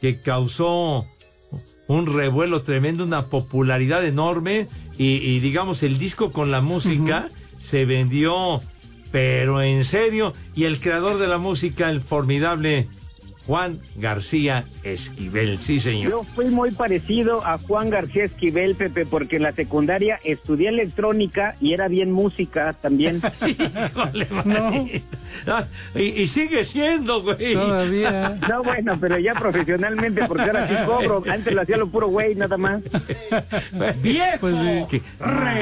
[0.00, 1.04] que causó
[1.88, 4.66] un revuelo tremendo, una popularidad enorme
[4.98, 7.28] y, y, digamos el disco con la música
[7.60, 8.60] se vendió,
[9.10, 12.86] pero en serio, y el creador de la música, el formidable
[13.46, 16.10] Juan García Esquivel, sí señor.
[16.10, 21.54] Yo fui muy parecido a Juan García Esquivel, Pepe, porque en la secundaria estudié electrónica
[21.60, 23.22] y era bien música también.
[23.46, 24.26] Híjole,
[25.94, 27.54] y, y sigue siendo, güey.
[27.54, 28.38] Todavía.
[28.48, 31.22] No, bueno, pero ya profesionalmente, porque ahora sí cobro.
[31.28, 32.80] Antes lo hacía lo puro güey, nada más.
[34.02, 34.38] ¡Viejo!
[34.40, 34.56] Pues
[34.90, 35.02] sí.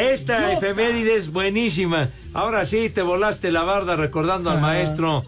[0.00, 2.08] Esta efeméride es buenísima.
[2.32, 5.24] Ahora sí, te volaste la barda recordando al maestro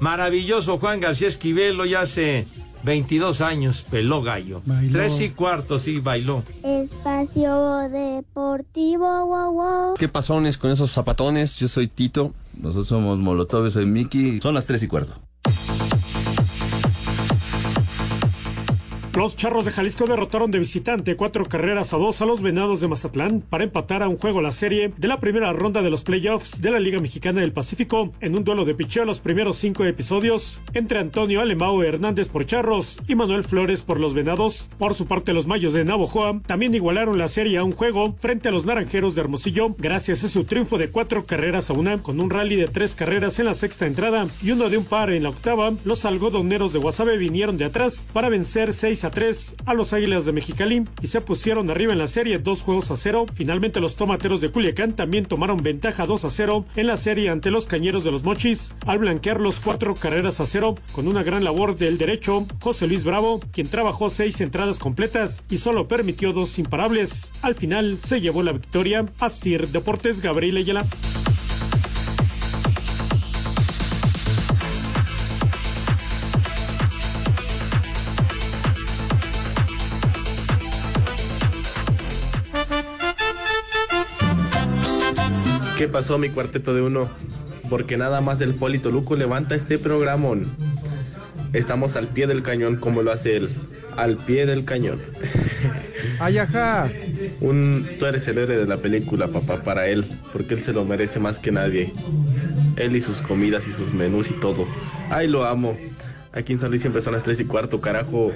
[0.00, 2.46] maravilloso Juan García Esquivelo ya hace
[2.84, 4.62] 22 años, peló gallo.
[4.64, 4.92] Bailó.
[4.92, 6.42] Tres y cuarto, sí, bailó.
[6.62, 9.94] Espacio Deportivo, wow, wow.
[9.98, 11.58] ¿Qué pasones con esos zapatones?
[11.58, 12.32] Yo soy Tito.
[12.60, 14.40] Nosotros somos Molotov, soy Miki.
[14.40, 15.14] Son las tres y cuarto.
[19.16, 22.88] Los Charros de Jalisco derrotaron de visitante cuatro carreras a dos a los Venados de
[22.88, 26.60] Mazatlán para empatar a un juego la serie de la primera ronda de los playoffs
[26.60, 30.60] de la Liga Mexicana del Pacífico en un duelo de picheo los primeros cinco episodios
[30.74, 34.68] entre Antonio Alemao Hernández por Charros y Manuel Flores por los Venados.
[34.76, 38.50] Por su parte, los Mayos de Navojoa también igualaron la serie a un juego frente
[38.50, 42.20] a los Naranjeros de Hermosillo gracias a su triunfo de cuatro carreras a una con
[42.20, 45.22] un rally de tres carreras en la sexta entrada y uno de un par en
[45.22, 45.72] la octava.
[45.86, 49.92] Los algodoneros de Guasave vinieron de atrás para vencer 6 a a 3 a los
[49.92, 53.26] Águilas de Mexicali y se pusieron arriba en la serie dos juegos a cero.
[53.32, 57.50] Finalmente los tomateros de Culiacán también tomaron ventaja 2 a 0 en la serie ante
[57.50, 61.44] los Cañeros de los Mochis al blanquear los cuatro carreras a cero con una gran
[61.44, 66.58] labor del derecho José Luis Bravo, quien trabajó seis entradas completas y solo permitió dos
[66.58, 67.32] imparables.
[67.42, 70.84] Al final se llevó la victoria a Sir Deportes Gabriel Ayala.
[85.76, 87.06] ¿Qué pasó mi cuarteto de uno?
[87.68, 90.44] Porque nada más el Polito Luco levanta este programón.
[91.52, 93.54] Estamos al pie del cañón como lo hace él.
[93.94, 94.98] Al pie del cañón.
[96.18, 96.90] Ayaja.
[97.42, 100.06] Un, tú eres el héroe de la película, papá, para él.
[100.32, 101.92] Porque él se lo merece más que nadie.
[102.76, 104.66] Él y sus comidas y sus menús y todo.
[105.10, 105.76] Ay, lo amo.
[106.32, 108.32] Aquí en San Luis siempre son las 3 y cuarto, carajo.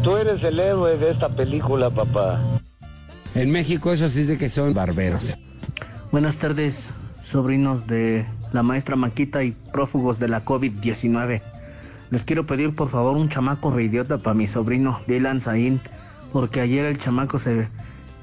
[0.00, 2.40] Tú eres el héroe de esta película, papá.
[3.34, 5.36] En México eso sí es de que son barberos.
[6.12, 6.90] Buenas tardes,
[7.22, 11.40] sobrinos de la maestra Maquita y prófugos de la COVID-19.
[12.10, 15.80] Les quiero pedir por favor un chamaco reidiota para mi sobrino Dylan Zain,
[16.30, 17.70] porque ayer el chamaco se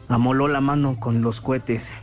[0.07, 1.95] amoló la mano con los cohetes.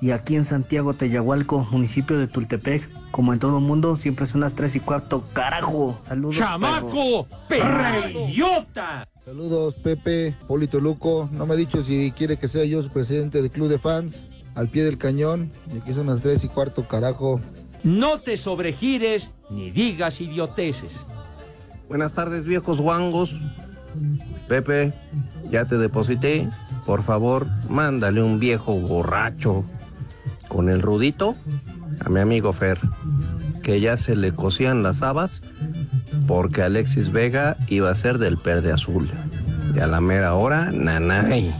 [0.00, 4.40] Y aquí en Santiago Teyahualco, municipio de Tultepec, como en todo el mundo, siempre son
[4.40, 5.22] las 3 y cuarto.
[5.34, 5.96] ¡Carajo!
[6.00, 6.36] ¡Saludos!
[6.36, 7.28] ¡Chamaco!
[7.48, 9.06] ¡Perreidiota!
[9.24, 11.28] Saludos, Pepe, Polito Luco.
[11.30, 14.26] No me ha dicho si quiere que sea yo su presidente del club de fans.
[14.56, 15.52] Al pie del cañón.
[15.72, 17.40] Y aquí son las 3 y cuarto, carajo.
[17.84, 20.98] No te sobregires ni digas idioteces.
[21.88, 23.30] Buenas tardes, viejos guangos.
[24.48, 24.92] Pepe,
[25.50, 26.48] ya te deposité.
[26.84, 29.62] Por favor, mándale un viejo borracho
[30.48, 31.36] con el rudito
[32.04, 32.80] a mi amigo Fer,
[33.62, 35.42] que ya se le cosían las habas
[36.26, 39.10] porque Alexis Vega iba a ser del Perde Azul.
[39.74, 41.54] Y a la mera hora, nanay.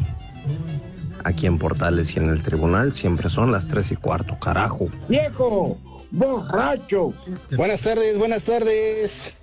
[1.26, 4.86] Aquí en Portales y en el tribunal siempre son las tres y cuarto, carajo.
[5.08, 5.76] ¡Viejo!
[6.12, 7.14] ¡Borracho!
[7.56, 9.34] Buenas tardes, buenas tardes.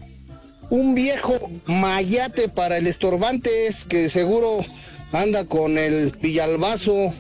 [0.70, 4.60] Un viejo mayate para el estorbantes que seguro
[5.12, 7.12] anda con el Villalbazo.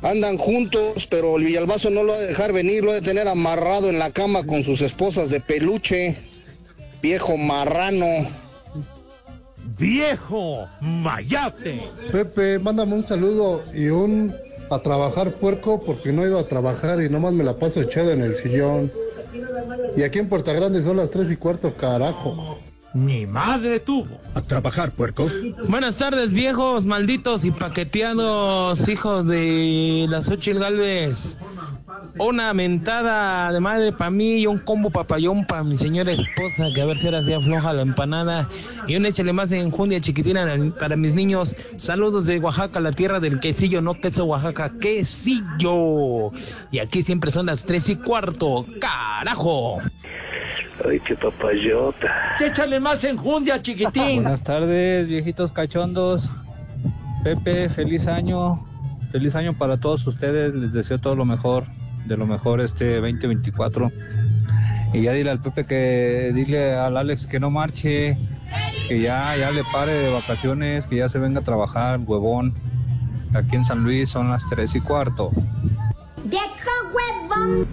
[0.00, 3.28] Andan juntos, pero el Villalbazo no lo ha de dejar venir, lo ha de tener
[3.28, 6.16] amarrado en la cama con sus esposas de peluche.
[7.02, 8.43] Viejo marrano.
[9.78, 11.88] ¡Viejo mayate!
[12.12, 14.32] Pepe, mándame un saludo y un
[14.70, 18.12] a trabajar puerco porque no he ido a trabajar y nomás me la paso echada
[18.12, 18.90] en el sillón.
[19.96, 22.58] Y aquí en Puerta Grande son las 3 y cuarto, carajo.
[22.94, 24.20] Ni madre tuvo.
[24.34, 25.28] A trabajar, puerco.
[25.68, 31.36] Buenas tardes, viejos, malditos y paqueteados hijos de Xochitl Galvez.
[32.16, 36.80] Una mentada de madre para mí y un combo papayón para mi señora esposa, que
[36.80, 38.48] a ver si ahora se afloja la empanada.
[38.86, 40.46] Y un échale más enjundia chiquitina
[40.78, 41.56] para mis niños.
[41.76, 46.30] Saludos de Oaxaca, la tierra del quesillo, no queso Oaxaca, quesillo.
[46.70, 48.64] Y aquí siempre son las tres y cuarto.
[48.80, 49.80] ¡Carajo!
[50.88, 52.36] Ay, qué papayota.
[52.38, 54.22] Échale más enjundia, chiquitín.
[54.22, 56.30] Buenas tardes, viejitos cachondos.
[57.24, 58.64] Pepe, feliz año.
[59.10, 60.54] Feliz año para todos ustedes.
[60.54, 61.64] Les deseo todo lo mejor,
[62.04, 63.92] de lo mejor este 2024.
[64.92, 68.16] Y ya dile al Pepe que, dile al Alex que no marche,
[68.88, 72.54] que ya, ya le pare de vacaciones, que ya se venga a trabajar, huevón.
[73.34, 75.30] Aquí en San Luis son las tres y cuarto.
[76.24, 76.46] ¡Viejo
[76.94, 77.66] huevón!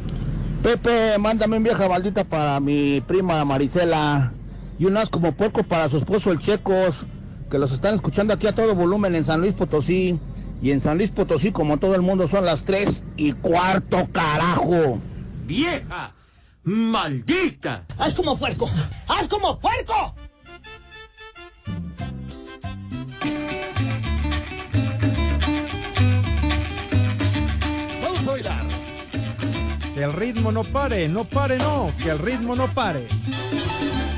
[0.63, 4.33] Pepe, mándame un vieja maldita para mi prima Marisela.
[4.79, 7.05] Y unas como poco para su esposo el Checos,
[7.51, 10.19] que los están escuchando aquí a todo volumen en San Luis Potosí.
[10.61, 14.99] Y en San Luis Potosí, como todo el mundo, son las tres y cuarto, carajo.
[15.47, 16.13] ¡Vieja!
[16.63, 17.85] ¡Maldita!
[17.97, 18.69] ¡Haz como puerco!
[19.07, 20.15] ¡Haz como puerco!
[28.03, 28.65] Vamos a bailar.
[29.95, 31.91] Que el ritmo no pare, no pare, no.
[32.03, 33.07] Que el ritmo no pare.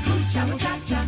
[0.06, 1.03] Lucha muchacha,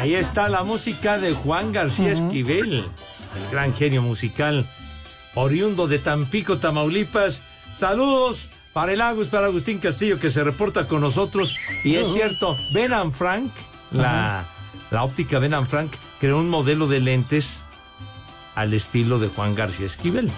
[0.00, 4.64] Ahí está la música de Juan García Esquivel, el gran genio musical,
[5.34, 7.42] oriundo de Tampico, Tamaulipas.
[7.78, 11.54] Saludos para el Agus, para Agustín Castillo, que se reporta con nosotros.
[11.84, 13.50] Y es cierto, Ben Frank,
[13.90, 14.42] la,
[14.90, 17.60] la óptica Ben Frank, creó un modelo de lentes
[18.54, 20.30] al estilo de Juan García Esquivel,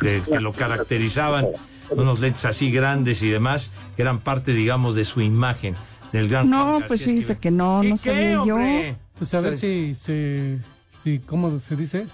[0.00, 1.46] que, que lo caracterizaban
[1.90, 5.76] unos lentes así grandes y demás, que eran parte, digamos, de su imagen,
[6.12, 8.96] del gran No, pues fíjese que no, ¿Y no qué, sabía yo.
[9.18, 10.58] Pues a ver si se.
[11.04, 12.06] Si, ¿Cómo se dice?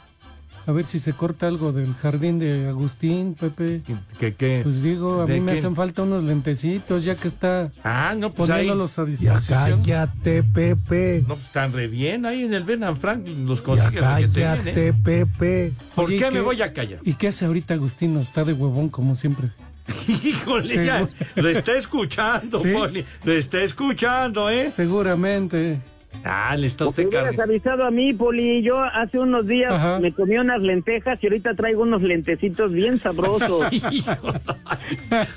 [0.69, 3.83] A ver si se corta algo del jardín de Agustín, Pepe.
[4.19, 4.61] ¿Qué, qué?
[4.65, 5.59] Pues digo, a ¿De mí me quién?
[5.59, 8.63] hacen falta unos lentecitos, ya que está Ah, no, pues ahí.
[8.67, 9.81] poniéndolos a disposición.
[9.83, 11.21] Cállate, Pepe.
[11.29, 12.27] No, pues están re bien.
[12.27, 14.57] Ahí en el Ben Franklin los consigues lo que te viene.
[14.57, 15.73] Cállate, Pepe.
[15.95, 16.99] ¿Por Oye, qué ¿y me voy a callar?
[17.05, 18.17] ¿Y qué hace ahorita Agustín?
[18.19, 19.51] Está de huevón como siempre.
[20.25, 22.73] Híjole, Sí, ya, lo está escuchando, ¿Sí?
[22.73, 23.05] Poli.
[23.25, 24.69] Lo está escuchando, ¿eh?
[24.71, 25.81] Seguramente.
[26.25, 27.43] Ah, le está usted cargando.
[27.43, 28.63] avisado a mí, Poli.
[28.63, 30.01] Yo hace unos días Ajá.
[30.01, 33.67] me comí unas lentejas y ahorita traigo unos lentecitos bien sabrosos.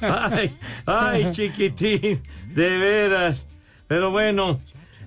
[0.02, 0.52] Ay,
[0.86, 2.22] ay, chiquitín,
[2.54, 3.48] de veras.
[3.88, 4.60] Pero bueno,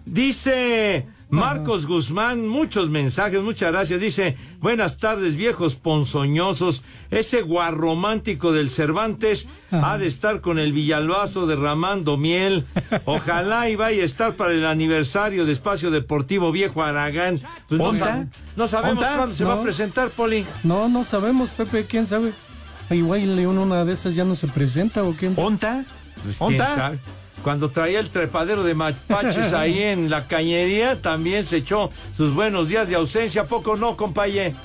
[0.04, 4.00] dice Marcos Guzmán, muchos mensajes, muchas gracias.
[4.00, 6.82] Dice, buenas tardes, viejos ponzoñosos.
[7.10, 12.66] Ese guarromántico del Cervantes ha de estar con el Villalbazo derramando miel.
[13.06, 17.40] Ojalá y vaya a estar para el aniversario de Espacio Deportivo Viejo Aragán.
[17.66, 17.92] Pues no,
[18.56, 19.16] no sabemos ¿Onta?
[19.16, 19.62] cuándo se va a No.
[19.62, 20.44] presentar, Poli.
[20.64, 22.30] No, no sabemos, Pepe, quién sabe.
[22.90, 25.32] Igual León una de esas ya no se presenta o quién.
[25.38, 25.82] ¿Onta?
[26.22, 26.74] Pues, quién ¿Onta?
[26.74, 26.98] sabe.
[27.42, 32.68] Cuando traía el trepadero de mapaches ahí en la cañería, también se echó sus buenos
[32.68, 33.42] días de ausencia.
[33.42, 34.56] ¿A poco no, compañero?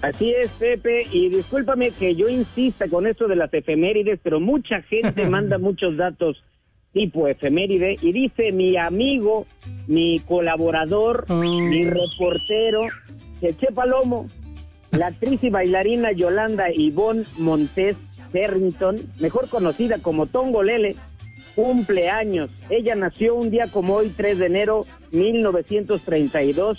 [0.00, 4.80] Así es, Pepe, y discúlpame que yo insista con esto de las efemérides, pero mucha
[4.82, 6.42] gente manda muchos datos
[6.92, 9.46] tipo efeméride y dice mi amigo,
[9.86, 12.82] mi colaborador, mi reportero,
[13.40, 14.26] Cheche Palomo,
[14.92, 17.96] la actriz y bailarina Yolanda Ivonne Montes
[18.32, 20.96] Terrington, mejor conocida como Tongo Lele,
[21.58, 22.50] cumpleaños.
[22.70, 26.78] Ella nació un día como hoy, 3 de enero 1932,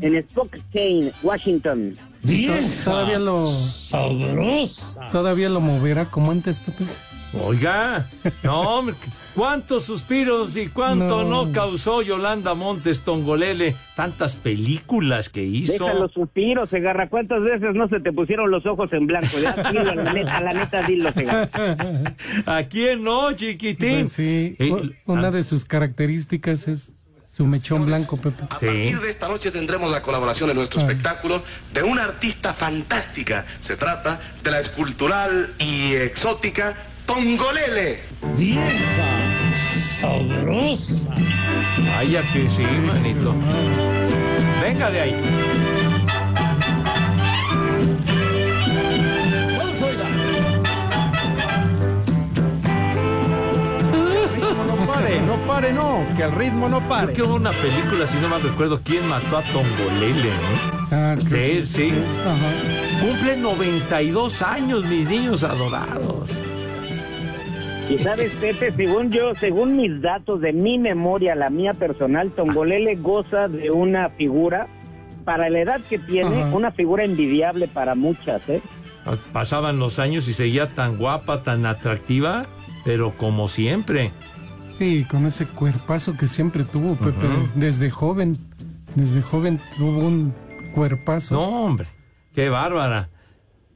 [0.00, 1.94] en Spokane, Washington.
[2.86, 3.44] Todavía lo.
[5.12, 6.84] Todavía lo moverá como antes, Pepe.
[7.42, 8.04] Oiga,
[8.42, 8.84] no,
[9.34, 11.52] cuántos suspiros y cuánto no, No.
[11.52, 15.72] causó Yolanda Montes Tongolele, tantas películas que hizo.
[15.84, 17.08] Deja los suspiros, Segarra.
[17.08, 19.38] ¿Cuántas veces no se te pusieron los ojos en blanco?
[19.38, 21.48] Ya, la neta, a la neta, dilo, Segarra.
[22.46, 24.00] ¿A quién no, chiquitín?
[24.00, 24.72] Pues sí, Eh,
[25.06, 26.94] una de sus características es
[27.26, 28.44] su mechón blanco, Pepe.
[28.44, 31.42] A partir de esta noche tendremos la colaboración en nuestro espectáculo
[31.72, 33.44] de una artista fantástica.
[33.66, 38.00] Se trata de la escultural y exótica Tongolele.
[38.36, 41.14] Vieja, sabrosa.
[41.86, 43.34] Vaya que sí, manito.
[44.60, 45.44] Venga de ahí.
[54.66, 57.12] No pare, no pare, no, que el ritmo no pare.
[57.12, 60.30] Creo que hubo una película, si no mal recuerdo, ¿quién mató a Tongolele?
[60.30, 60.88] ¿no?
[60.90, 61.90] Ah, sí, que sí.
[61.90, 61.92] sí.
[62.24, 63.00] Ajá.
[63.00, 66.30] Cumple 92 años, mis niños adorados.
[67.88, 72.96] Y sabes, Pepe, según yo, según mis datos de mi memoria, la mía personal, Tongolele
[72.96, 74.68] goza de una figura,
[75.24, 76.54] para la edad que tiene, Ajá.
[76.54, 78.62] una figura envidiable para muchas, ¿eh?
[79.32, 82.46] Pasaban los años y seguía tan guapa, tan atractiva,
[82.84, 84.12] pero como siempre.
[84.66, 87.26] Sí, con ese cuerpazo que siempre tuvo, Pepe.
[87.54, 88.38] Desde joven.
[88.94, 90.34] Desde joven tuvo un
[90.74, 91.34] cuerpazo.
[91.34, 91.86] No, hombre,
[92.34, 93.10] qué bárbara.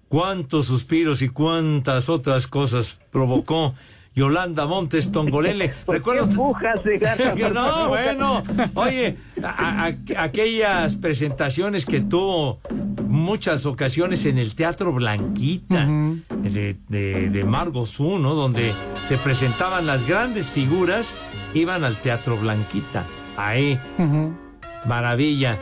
[0.09, 3.75] Cuántos suspiros y cuántas otras cosas provocó
[4.19, 5.73] Yolanda Montes Tongolele.
[5.87, 6.27] Recuerdo.
[7.55, 8.43] no, bueno.
[8.75, 12.59] Oye, a- a- aquellas presentaciones que tuvo
[13.07, 15.87] muchas ocasiones en el Teatro Blanquita
[16.43, 18.35] de, de, de Margo Zu, ¿no?
[18.35, 18.75] Donde
[19.09, 21.17] se presentaban las grandes figuras,
[21.55, 23.07] iban al Teatro Blanquita.
[23.37, 23.79] Ahí.
[24.87, 25.59] Maravilla.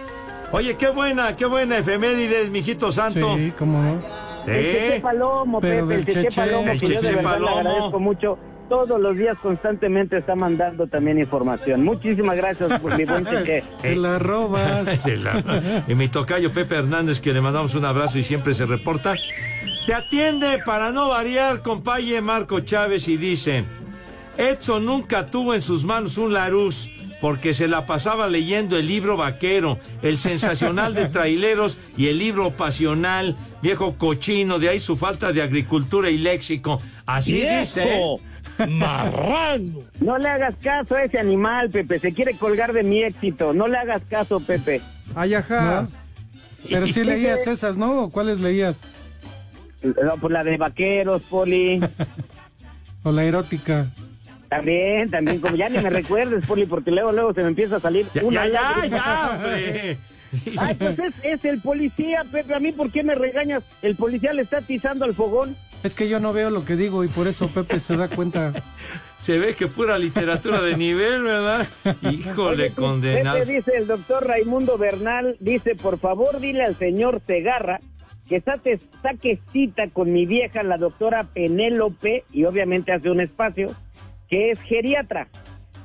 [0.52, 3.36] Oye, qué buena, qué buena efemérides, mijito santo.
[3.36, 4.25] Sí, cómo no.
[4.46, 4.50] Sí.
[4.52, 6.40] El Cheche Palomo, Pero Pepe, el del Cheche Cheche.
[6.40, 7.56] Palomo, El que yo de Cheche le Palomo.
[7.58, 8.38] agradezco mucho.
[8.68, 11.84] Todos los días constantemente está mandando también información.
[11.84, 13.62] Muchísimas gracias por mi buen Cheche.
[13.78, 14.88] Se la robas.
[15.02, 18.66] Se la- Y mi tocayo Pepe Hernández, que le mandamos un abrazo y siempre se
[18.66, 19.12] reporta.
[19.86, 23.64] Te atiende para no variar, compaye Marco Chávez, y dice:
[24.36, 29.16] Edson nunca tuvo en sus manos un Larus porque se la pasaba leyendo el libro
[29.16, 35.32] vaquero, el sensacional de traileros y el libro pasional, viejo cochino, de ahí su falta
[35.32, 36.80] de agricultura y léxico.
[37.06, 37.84] Así dice.
[37.84, 38.16] ¿eh?
[38.68, 39.80] Marrano.
[40.00, 41.98] No le hagas caso a ese animal, Pepe.
[41.98, 43.52] Se quiere colgar de mi éxito.
[43.52, 44.80] No le hagas caso, Pepe.
[45.14, 45.86] Ay, ajá.
[46.68, 48.04] Pero sí leías esas, ¿no?
[48.04, 48.82] ¿O cuáles leías?
[49.82, 51.80] No, pues la de vaqueros, Poli.
[53.02, 53.86] O la erótica.
[54.48, 57.80] También, también, como ya ni me recuerdes, Poli, porque luego, luego se me empieza a
[57.80, 59.98] salir Ya, una ya, ya, ya, hombre.
[60.58, 62.54] Ay, pues es, es el policía, Pepe.
[62.54, 63.64] A mí, ¿por qué me regañas?
[63.82, 65.56] El policía le está atizando al fogón.
[65.82, 68.52] Es que yo no veo lo que digo y por eso Pepe se da cuenta.
[69.22, 71.66] Se ve que pura literatura de nivel, ¿verdad?
[72.12, 73.40] Híjole, condenados.
[73.40, 77.80] Pepe dice el doctor Raimundo Bernal, dice, por favor, dile al señor Segarra
[78.28, 83.68] que saque, saque cita con mi vieja, la doctora Penélope, y obviamente hace un espacio,
[84.28, 85.28] que es geriatra.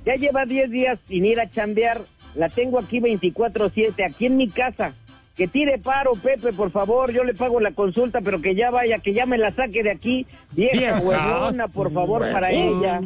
[0.05, 2.01] Ya lleva 10 días sin ir a chambear,
[2.35, 4.93] la tengo aquí 24/7, aquí en mi casa.
[5.35, 8.99] Que tire paro, Pepe, por favor, yo le pago la consulta, pero que ya vaya,
[8.99, 10.25] que ya me la saque de aquí.
[10.51, 10.99] Vieja, Vieja.
[11.01, 13.01] huevona, por favor, para ella.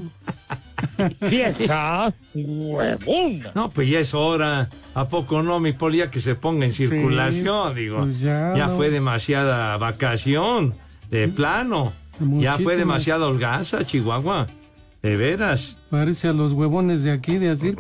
[1.22, 3.52] Vieja huevona.
[3.54, 4.70] No, pues ya es hora.
[4.96, 6.00] ¿A poco no, mi poli?
[6.00, 8.00] Ya que se ponga en circulación, digo.
[8.00, 8.76] pues ya, ya no.
[8.76, 10.74] fue demasiada vacación,
[11.10, 11.94] de plano.
[12.20, 14.48] Ya fue demasiada holgaza, Chihuahua.
[15.06, 15.78] De veras.
[15.92, 17.76] Parece a los huevones de aquí de así.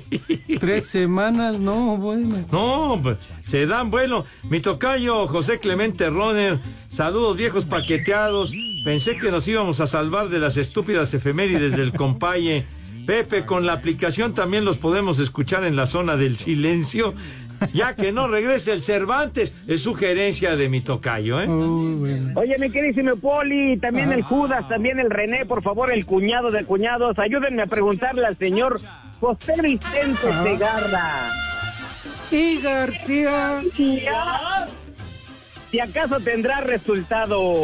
[0.60, 2.42] Tres semanas, no, bueno.
[2.50, 4.24] No, pues, se dan bueno.
[4.44, 6.58] Mi tocayo José Clemente Roner,
[6.90, 8.54] saludos viejos paqueteados.
[8.82, 12.64] Pensé que nos íbamos a salvar de las estúpidas efemérides del compaye.
[13.06, 17.12] Pepe, con la aplicación también los podemos escuchar en la zona del silencio.
[17.72, 21.46] Ya que no regrese el Cervantes, es sugerencia de mi tocayo, ¿eh?
[22.34, 26.64] Oye, mi queridísimo Poli, también el Judas, también el René, por favor, el cuñado de
[26.64, 28.80] cuñados, ayúdenme a preguntarle al señor
[29.20, 31.30] José Vicente Segarra.
[32.30, 33.60] Y García.
[35.70, 37.60] Si acaso tendrá resultado.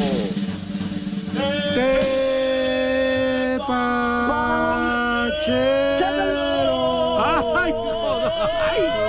[7.58, 9.05] ¡Ay, joder!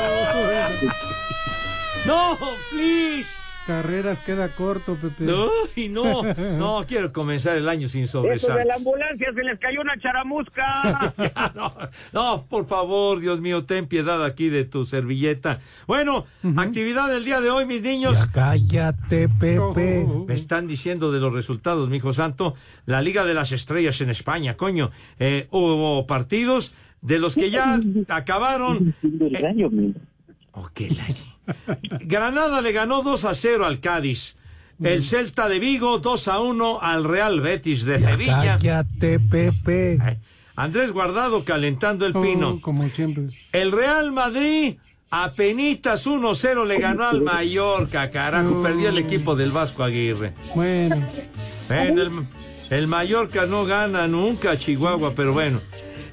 [2.07, 2.37] ¡No,
[2.71, 3.47] please!
[3.67, 5.25] Carreras queda corto, Pepe.
[5.25, 8.65] Uy, no, no, quiero comenzar el año sin Eso de sobresalto.
[8.65, 11.13] la ambulancia se les cayó una charamusca.
[11.35, 11.73] Ya, no,
[12.13, 15.59] no, por favor, Dios mío, ten piedad aquí de tu servilleta.
[15.85, 18.25] Bueno, actividad del día de hoy, mis niños.
[18.27, 20.05] Cállate, Pepe.
[20.25, 22.55] Me están diciendo de los resultados, mi hijo santo.
[22.85, 24.91] La Liga de las Estrellas en España, coño.
[25.19, 27.77] Eh, hubo partidos de los que ya
[28.07, 28.95] acabaron.
[29.03, 29.43] Eh,
[30.59, 34.35] ok, la- Granada le ganó 2 a 0 al Cádiz.
[34.83, 38.57] El Celta de Vigo 2 a 1 al Real Betis de Sevilla.
[38.61, 39.97] Cállate, Pepe.
[40.55, 42.49] Andrés Guardado calentando el pino.
[42.49, 43.27] Oh, como siempre.
[43.53, 44.75] El Real Madrid
[45.09, 48.61] a penitas 1-0 le ganó al Mallorca, carajo.
[48.61, 50.33] Perdió el equipo del Vasco Aguirre.
[50.53, 51.07] Bueno.
[51.69, 52.11] Bueno, el,
[52.69, 55.59] el Mallorca no gana nunca Chihuahua, pero bueno.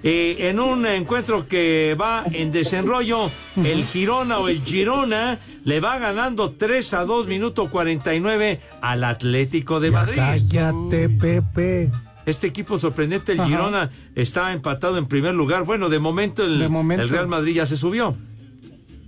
[0.06, 5.98] Eh, en un encuentro que va en desenrollo, el Girona o el Girona le va
[5.98, 10.16] ganando 3 a 2 minuto 49 al Atlético de Madrid.
[10.16, 11.90] Cállate, Pepe.
[12.26, 13.48] Este equipo sorprendente, el Ajá.
[13.48, 15.64] Girona, está empatado en primer lugar.
[15.64, 17.02] Bueno, de momento el, De momento.
[17.02, 18.14] el Real Madrid ya se subió.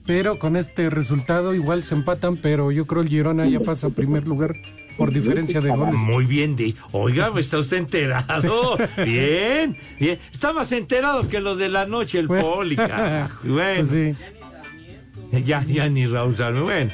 [0.07, 3.91] Pero con este resultado igual se empatan, pero yo creo el Girona ya pasa a
[3.91, 4.55] primer lugar
[4.97, 6.01] por diferencia de goles.
[6.01, 6.75] Muy bien, Di.
[6.93, 8.79] Oiga, está usted enterado.
[8.97, 10.19] Bien, bien.
[10.33, 13.37] Está más enterado que los de la noche, el poli, carajo.
[13.47, 13.77] Bueno.
[13.77, 14.15] Pues sí.
[15.45, 16.61] Ya, ya ni Raúl Sarme.
[16.61, 16.91] Bueno.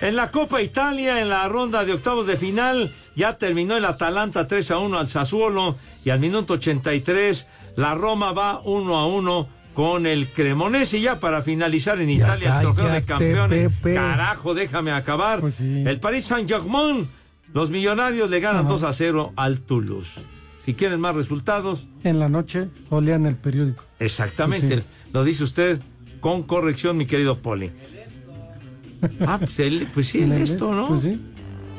[0.00, 4.46] En la Copa Italia, en la ronda de octavos de final, ya terminó el Atalanta
[4.46, 9.48] 3 a 1 al Sassuolo y al minuto 83 la Roma va 1 a 1
[9.74, 10.98] con el Cremonese.
[10.98, 13.72] Y ya para finalizar en Italia el trofeo de campeones.
[13.82, 13.94] Pepe.
[13.94, 15.42] Carajo, déjame acabar.
[15.60, 17.08] El Paris Saint-Germain,
[17.54, 20.20] los millonarios le ganan 2 a 0 al Toulouse.
[20.64, 23.84] Si quieren más resultados, En la noche o lean el periódico.
[23.98, 24.82] Exactamente, Sí.
[25.12, 25.80] lo dice usted
[26.20, 27.70] con corrección, mi querido Poli.
[29.26, 30.72] Ah, pues, él- pues sí, ¿En el esto?
[30.72, 30.86] ¿no?
[30.86, 31.20] Pues sí,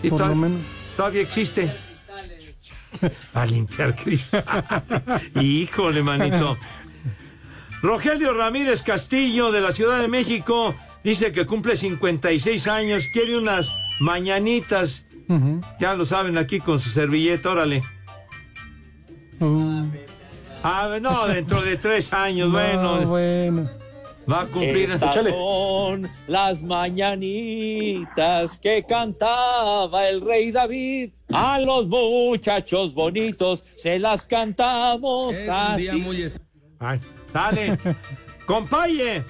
[0.09, 0.59] por lo menos.
[0.97, 1.71] Todavía existe.
[3.31, 4.43] Para limpiar cristal.
[5.41, 6.57] Híjole, manito.
[7.81, 13.73] Rogelio Ramírez Castillo, de la Ciudad de México, dice que cumple 56 años, quiere unas
[14.01, 15.05] mañanitas.
[15.79, 17.81] Ya lo saben aquí con su servilleta, órale.
[19.39, 19.87] Uh,
[20.65, 23.05] Ah, no, dentro de tres años, no, bueno.
[23.07, 23.69] bueno.
[24.31, 24.89] Va a cumplir.
[24.89, 31.11] Estas son las mañanitas que cantaba el rey David.
[31.33, 35.89] A los muchachos bonitos se las cantamos así.
[36.79, 36.99] Ay,
[37.33, 37.77] dale.
[38.45, 39.25] Compaye.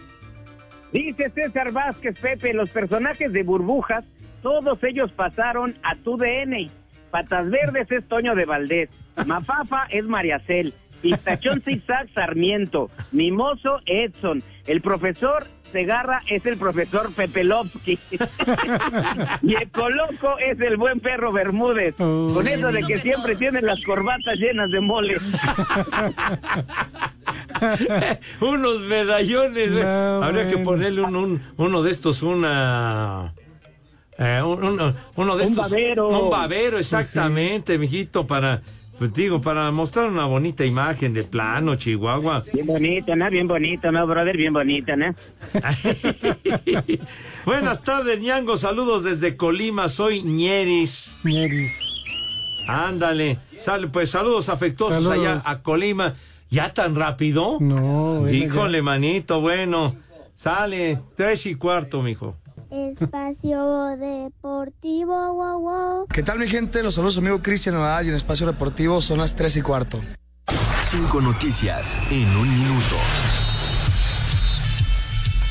[0.91, 4.06] Dice César Vázquez, Pepe, los personajes de burbujas,
[4.44, 6.70] todos ellos pasaron a tu DN.
[7.10, 8.89] Patas Verdes es Toño de Valdés,
[9.26, 17.98] Mafafa es Mariacel, Pistachón Zigzag Sarmiento, Mimoso Edson, el profesor Segarra es el profesor Pepelovsky
[19.41, 24.38] y Ecoloco es el buen perro Bermúdez, con eso de que siempre tienen las corbatas
[24.38, 25.16] llenas de mole.
[28.41, 29.72] Unos medallones.
[29.72, 33.34] No, Habría que ponerle un, un- uno de estos, una.
[34.18, 35.70] Eh, un- uno, uno de Un estos.
[35.72, 36.07] babero.
[36.07, 38.61] Un babero, exactamente, mijito, para.
[38.99, 42.43] Pues digo, para mostrar una bonita imagen de plano, Chihuahua.
[42.53, 43.28] Bien bonito, ¿no?
[43.30, 44.38] Bien bonito, ¿no, brother?
[44.38, 45.16] Bien bonito, ¿no?
[47.45, 48.55] Buenas tardes, ñango.
[48.57, 49.89] Saludos desde Colima.
[49.89, 51.16] Soy Ñeris.
[51.24, 51.80] Ñeris.
[52.68, 53.39] Ándale.
[53.61, 55.18] Sale, pues saludos afectuosos Saludos.
[55.18, 56.14] allá a Colima.
[56.49, 57.57] ¿Ya tan rápido?
[57.59, 59.95] No, Híjole, manito, bueno.
[60.36, 62.36] Sale, tres y cuarto, mijo.
[62.74, 66.08] Espacio Deportivo, wow, wow.
[66.12, 66.82] ¿Qué tal mi gente?
[66.82, 70.00] Los saludos amigo Cristian Nadal y en Espacio Deportivo son las 3 y cuarto.
[70.84, 72.96] Cinco noticias en un minuto.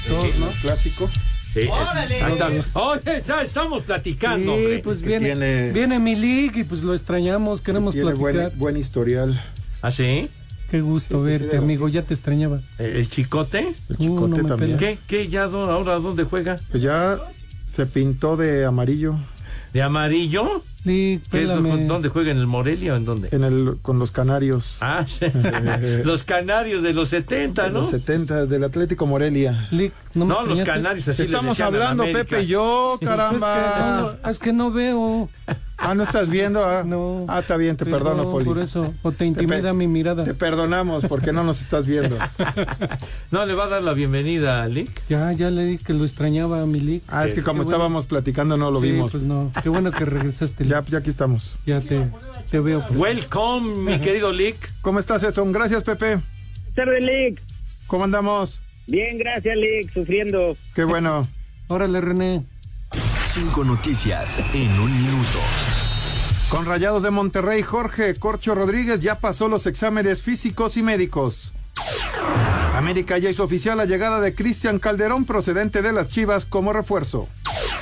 [0.09, 0.47] Dos, ¿no?
[0.63, 1.09] Clásico.
[1.55, 1.69] Sí.
[1.71, 3.23] ¡Órale!
[3.25, 4.79] Ya estamos platicando, Sí, hombre.
[4.81, 8.33] pues viene, tiene- viene mi league y pues lo extrañamos, queremos Tiene platicar.
[8.51, 9.41] buen, buen historial.
[9.81, 10.29] ¿Ah, sí?
[10.73, 12.63] Qué gusto verte, amigo, ya te extrañaba.
[12.79, 13.59] ¿El, el chicote?
[13.91, 14.79] El Uh, chicote no me también.
[14.79, 14.99] ¿Qué?
[15.07, 15.29] ¿Qué?
[15.29, 16.59] ¿Ya ahora dónde juega?
[16.71, 17.19] Pues ya
[17.77, 19.17] se pintó de amarillo
[19.75, 20.63] ¿De amarillo?
[20.85, 21.87] ¿Qué es.
[21.87, 22.31] ¿Dónde juega?
[22.33, 23.29] ¿En el Morelia o en dónde?
[23.33, 24.79] en el, con los canarios.
[24.81, 25.27] Ah, sí.
[26.05, 27.81] los canarios de los 70, ¿no?
[27.81, 29.67] Los 70 del Atlético Morelia.
[29.71, 32.05] Lick, ¿no, los canarios así Estamos hablando.
[32.05, 34.17] Pepe y yo, Pues es, que caramba.
[34.23, 35.29] no, es que no veo.
[35.85, 36.65] Ah, no estás viendo.
[36.65, 37.25] Ah, No.
[37.29, 38.45] ah está bien, te perdono, Poli.
[38.45, 40.23] Por eso, o te intimida mi mirada.
[40.25, 42.17] Te perdonamos porque no nos estás viendo.
[43.31, 44.91] No, le va a dar la bienvenida a Lick.
[45.09, 47.03] Ya, ya le dije que lo extrañaba a mi Lick.
[47.09, 47.71] Ah, es que como Qué bueno.
[47.79, 49.11] estábamos platicando no lo Sí, vimos.
[49.11, 49.51] pues no.
[49.63, 50.67] Qué bueno que regresaste.
[50.73, 51.55] Ya, ya aquí estamos.
[51.67, 52.09] Ya te,
[52.51, 52.83] te veo.
[52.93, 54.57] Welcome, mi querido Lick.
[54.81, 55.53] ¿Cómo estás, Edson?
[55.53, 56.19] Gracias, Pepe.
[56.75, 57.43] Tarde, Lick.
[57.87, 58.59] ¿Cómo andamos?
[58.87, 59.93] Bien, gracias, Lick.
[59.93, 60.57] Sufriendo.
[60.75, 61.29] Qué bueno.
[61.69, 62.47] Órale, René.
[63.27, 65.41] Cinco noticias en un minuto.
[66.49, 71.53] Con Rayados de Monterrey, Jorge Corcho Rodríguez ya pasó los exámenes físicos y médicos.
[72.75, 77.29] América ya hizo oficial la llegada de Cristian Calderón procedente de las Chivas como refuerzo.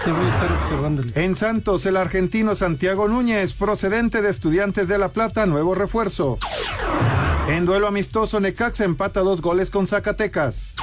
[0.04, 1.02] Te voy a estar observando.
[1.14, 6.38] En Santos, el argentino Santiago Núñez, procedente de Estudiantes de La Plata, nuevo refuerzo.
[7.48, 10.74] En duelo amistoso, Necaxa empata dos goles con Zacatecas.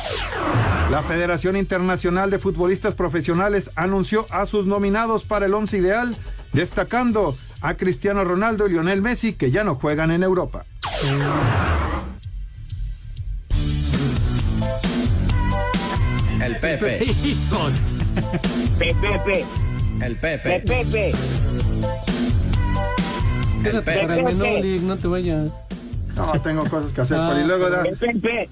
[0.92, 6.16] La Federación Internacional de Futbolistas Profesionales anunció a sus nominados para el once ideal,
[6.54, 10.66] destacando a Cristiano Ronaldo y Lionel Messi, que ya no juegan en Europa.
[16.40, 17.08] El Pepe.
[18.80, 19.46] Pepe,
[20.02, 20.60] El Pepe.
[20.66, 21.12] Pepe.
[23.64, 24.02] Quédate Pepe.
[24.02, 25.50] para el menor, no te vayas.
[26.16, 27.46] No, tengo cosas que hacer, Ah, Poli.
[27.46, 28.50] Luego da- Pepe.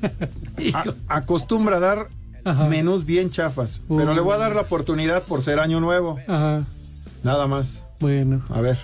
[0.73, 2.07] a- acostumbra a dar
[2.43, 2.67] Ajá.
[2.67, 3.97] menús bien chafas, Uh.
[3.97, 6.19] pero le voy a dar la oportunidad por ser año nuevo.
[6.27, 6.63] Ajá,
[7.23, 7.83] Nada más.
[7.99, 8.43] bueno.
[8.49, 8.77] A ver.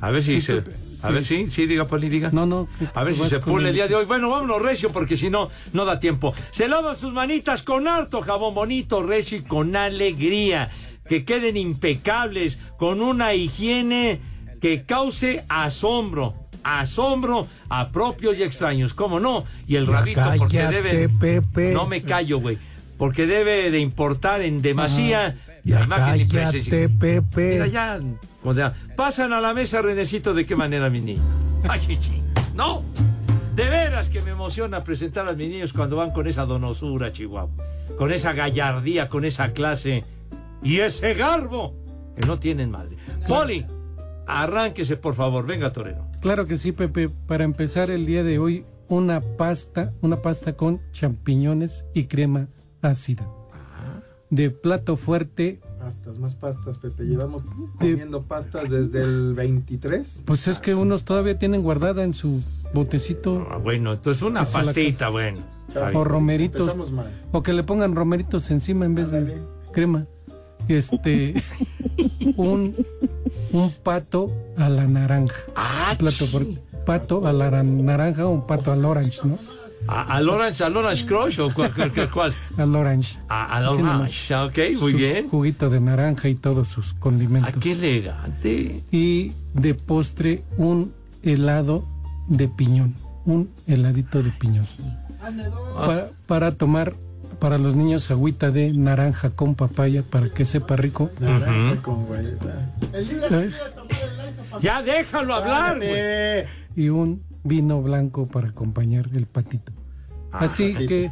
[0.00, 0.62] A ver si se.
[1.02, 1.12] A sí.
[1.14, 2.30] ver si, sí, diga, Poli, diga.
[2.32, 2.68] No, no.
[2.94, 4.04] A ver si vas se pule el día de hoy.
[4.04, 6.34] Bueno, vámonos recio porque si no, no da tiempo.
[6.50, 10.70] Se lavan sus manitas con harto jabón bonito, recio y con alegría.
[11.08, 14.20] Que queden impecables, con una higiene
[14.60, 16.36] que cause asombro.
[16.62, 18.94] Asombro a propios y extraños.
[18.94, 19.44] ¿Cómo no?
[19.66, 21.08] Y el Ya rabito porque debe...
[21.08, 21.72] Pepe.
[21.72, 22.56] No me callo, güey.
[22.96, 26.70] Porque debe de importar en demasía la Ya imagen y.
[26.70, 27.22] Pepe.
[27.34, 27.98] Mira, ya.
[28.96, 31.22] Pasan a la mesa, Renecito, ¿de qué manera, mi niño?
[31.68, 32.22] Ay, chichi.
[32.54, 32.82] No.
[33.54, 37.50] De veras que me emociona presentar a mis niños cuando van con esa donosura, Chihuahua.
[37.98, 40.04] Con esa gallardía, con esa clase
[40.62, 41.74] y ese garbo
[42.16, 42.96] que no tienen madre.
[43.28, 43.66] Poli,
[44.26, 45.46] arránquese, por favor.
[45.46, 46.06] Venga, Torero.
[46.20, 47.08] Claro que sí, Pepe.
[47.08, 52.48] Para empezar el día de hoy, una pasta, una pasta con champiñones y crema
[52.80, 53.28] ácida.
[54.32, 57.04] De plato fuerte, Pastas, más pastas, Pepe.
[57.04, 57.42] Llevamos
[57.78, 60.22] comiendo pastas desde el 23.
[60.24, 65.10] pues es que unos todavía tienen guardada en su botecito Ah, bueno, entonces una pastita,
[65.10, 65.40] bueno.
[65.94, 66.74] O romeritos.
[66.92, 67.10] Mal.
[67.30, 69.36] O que le pongan romeritos encima en vez de
[69.70, 70.06] crema.
[70.66, 71.34] Este,
[72.36, 72.74] un,
[73.52, 75.42] un pato a la naranja.
[75.56, 76.46] Ah, Plato por-
[76.86, 79.38] pato a la ran- naranja o un pato al orange, ¿no?
[79.88, 81.72] ¿A- ¿Al Orange, al Orange Crush o cuál?
[81.74, 82.34] cuál, cuál, cuál?
[82.56, 83.18] Al orange.
[83.28, 85.28] A- Al Orange, ok, muy Su bien.
[85.28, 87.52] Juguito de naranja y todos sus condimentos.
[87.56, 88.82] Ah, qué elegante.
[88.90, 91.84] Y de postre, un helado
[92.28, 92.94] de piñón.
[93.24, 94.66] Un heladito de piñón.
[95.76, 96.94] Pa- para tomar
[97.38, 101.10] para los niños agüita de naranja con papaya para que sepa rico.
[101.18, 102.72] Naranja con guayaba.
[102.94, 103.50] ¿Eh?
[104.60, 106.44] Ya déjalo hablar, güey.
[106.76, 109.72] Y un vino blanco para acompañar el patito.
[110.30, 111.10] Ah, Así que,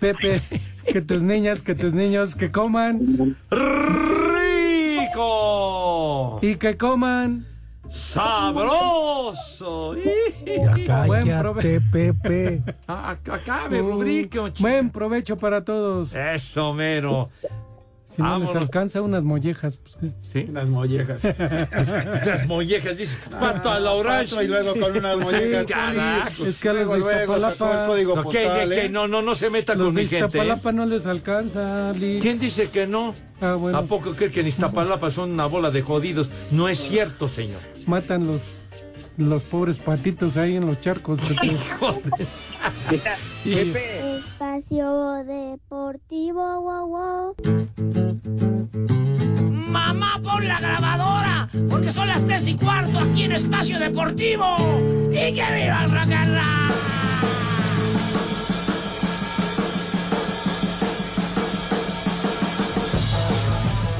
[0.00, 0.40] Pepe,
[0.92, 3.36] que tus niñas, que tus niños que coman
[4.98, 6.38] ¡Rico!
[6.42, 7.46] y que coman.
[7.88, 9.94] ¡Sabroso!
[11.06, 12.62] Buen Cállate, prove- Pepe.
[12.88, 14.38] Ah, Acabe, Uh, rubrique.
[14.60, 16.14] Buen provecho para todos.
[16.14, 17.30] Eso, mero.
[18.14, 19.76] Si no les alcanza unas mollejas.
[19.76, 20.12] Pues, ¿qué?
[20.32, 20.46] ¿Sí?
[20.48, 21.22] Unas mollejas.
[22.26, 24.30] Las mollejas, dice, pato a la orange.
[24.30, 25.66] Pato y luego con unas mollejas.
[26.34, 26.42] Sí.
[26.46, 28.82] Es que a los Luego, de Iztapalapa, código No, que, postal, que- ¿eh?
[28.82, 30.24] que no, no, no se meta los con de mi gente.
[30.24, 30.26] ¿eh?
[30.28, 32.18] Iztapalapa no les alcanza, Ali.
[32.20, 33.14] ¿Quién dice que no?
[33.40, 33.76] Ah, bueno.
[33.78, 36.30] ¿A poco cree que en Iztapalapa son una bola de jodidos?
[36.50, 37.60] No es cierto, señor.
[37.86, 38.42] Matan los,
[39.18, 41.20] los pobres patitos ahí en los charcos.
[42.90, 43.02] Pepe.
[43.44, 44.00] Pepe,
[44.40, 47.34] Espacio Deportivo, wow, wow.
[49.50, 54.46] Mamá, pon la grabadora, porque son las tres y cuarto aquí en Espacio Deportivo.
[55.10, 56.72] ¡Y que viva el rock and roll!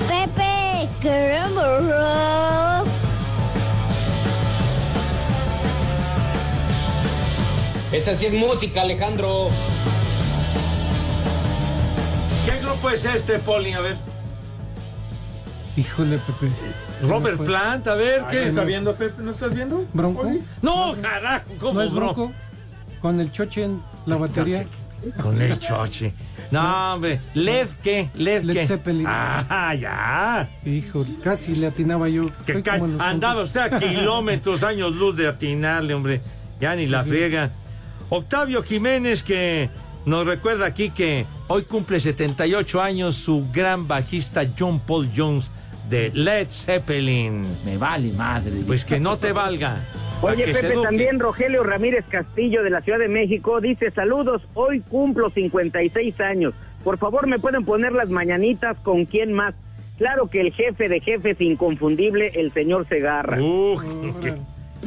[0.06, 2.88] Pepe, queremos rock.
[7.90, 9.50] Esta sí es música, Alejandro.
[12.48, 13.72] ¿Qué grupo es este, Poli?
[13.72, 13.96] A ver.
[15.76, 16.50] Híjole, Pepe.
[17.02, 18.48] Robert Plant, a ver, ¿Qué ¿qué?
[18.48, 19.22] está viendo, Pepe?
[19.22, 19.84] ¿No estás viendo?
[19.92, 20.28] ¿Bronco?
[20.62, 22.00] No, carajo, ¿cómo ¿No es bro?
[22.14, 22.32] Bronco?
[23.00, 24.64] Con el choche en la batería.
[25.22, 26.12] Con el choche.
[26.50, 27.20] No, hombre.
[27.34, 28.08] ¿Led qué?
[28.14, 28.66] ¿Led, Led qué?
[28.66, 29.06] Zeppelin.
[29.08, 30.48] Ah, ya.
[30.68, 32.24] Híjole, casi le atinaba yo.
[32.46, 36.20] Que ca- andaba usted a kilómetros, años luz de atinarle, hombre.
[36.60, 37.50] Ya ni la friega.
[38.08, 39.68] Octavio Jiménez que
[40.08, 45.50] nos recuerda aquí que hoy cumple 78 años su gran bajista John Paul Jones
[45.88, 47.46] de Led Zeppelin.
[47.64, 48.52] Me vale madre.
[48.66, 49.76] Pues que no te valga.
[50.22, 55.30] Oye, Pepe, también Rogelio Ramírez Castillo de la Ciudad de México dice, saludos, hoy cumplo
[55.30, 56.54] 56 años.
[56.82, 59.54] Por favor, ¿me pueden poner las mañanitas con quién más?
[59.98, 63.40] Claro que el jefe de jefes inconfundible, el señor Segarra.
[63.40, 63.80] Uh,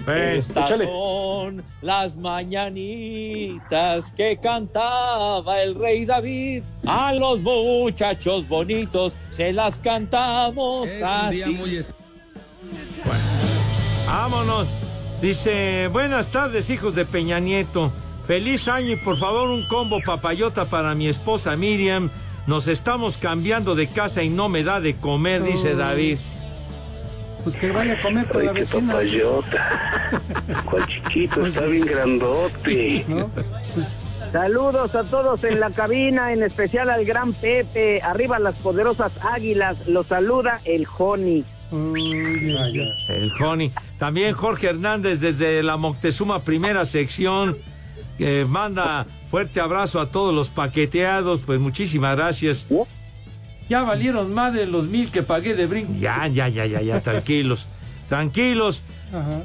[0.05, 0.85] Bueno, Estas échale.
[0.85, 6.63] son las mañanitas que cantaba el rey David.
[6.87, 11.43] A los muchachos bonitos se las cantamos así.
[14.07, 14.67] Vámonos.
[15.21, 17.91] Dice, buenas tardes, hijos de Peña Nieto.
[18.25, 22.09] Feliz año y por favor un combo papayota para mi esposa Miriam.
[22.47, 25.75] Nos estamos cambiando de casa y no me da de comer, dice.
[25.75, 26.17] David.
[27.43, 28.95] Pues que vaya a comer con Ay, la vecina.
[30.69, 31.45] ¿Cuál chiquito?
[31.45, 33.05] Está bien grandote.
[33.07, 33.29] ¿No?
[33.73, 33.99] Pues
[34.31, 38.01] Saludos a todos en la cabina, en especial al gran Pepe.
[38.01, 39.87] Arriba las poderosas águilas.
[39.87, 41.43] Los saluda el Joni.
[41.71, 43.73] El Joni.
[43.97, 47.57] También Jorge Hernández desde la Moctezuma primera sección.
[48.17, 51.41] que manda fuerte abrazo a todos los paqueteados.
[51.41, 52.65] Pues muchísimas gracias.
[53.72, 55.93] Ya valieron más de los mil que pagué de brinco.
[55.97, 57.69] Ya, ya, ya, ya, ya, tranquilos.
[58.09, 58.84] Tranquilos.
[59.13, 59.43] Ajá.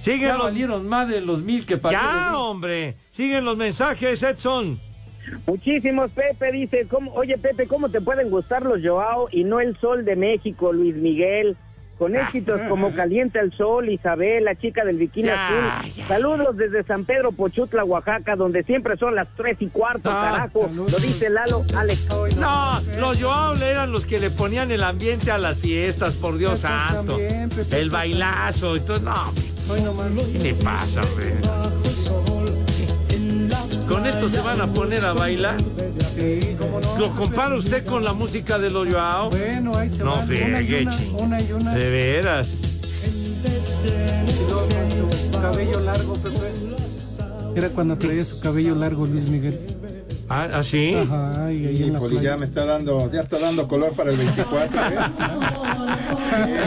[0.00, 0.42] Siguen Ya los...
[0.42, 1.94] valieron más de los mil que pagué.
[1.94, 2.96] Ya, hombre.
[3.10, 4.80] Siguen los mensajes, Edson.
[5.46, 9.78] Muchísimos, Pepe dice, ¿cómo, oye Pepe, ¿cómo te pueden gustar los Joao y no el
[9.78, 11.56] sol de México, Luis Miguel?
[11.98, 16.04] Con éxitos como Calienta el Sol, Isabel, la chica del bikini Ya, azul.
[16.08, 20.70] Saludos desde San Pedro Pochutla, Oaxaca, donde siempre son las tres y cuarto, Ah, carajo.
[20.74, 22.08] Lo dice Lalo, Alex.
[22.36, 26.60] No, los Joao eran los que le ponían el ambiente a las fiestas, por Dios
[26.60, 27.12] santo.
[27.12, 28.98] también, Pepe, el bailazo y todo.
[29.00, 29.14] No,
[29.70, 30.10] Hoy nomás.
[30.32, 31.32] ¿qué le pasa, hombre?
[33.88, 35.56] ¿Con esto se van a poner a bailar?
[36.98, 39.30] ¿Lo compara usted con la música de los Joao?
[39.30, 41.74] Bueno, ahí se No friegue, una, y una.
[41.74, 42.48] De veras.
[45.30, 46.52] Su cabello largo, Pepe.
[47.56, 49.58] Era cuando traía su cabello largo Luis Miguel.
[50.28, 50.94] ¿Ah, ¿ah, sí?
[50.94, 53.92] Ajá, y ahí Sí, en la Poli, ya me está dando, ya está dando color
[53.92, 54.96] para el 24, ¿eh?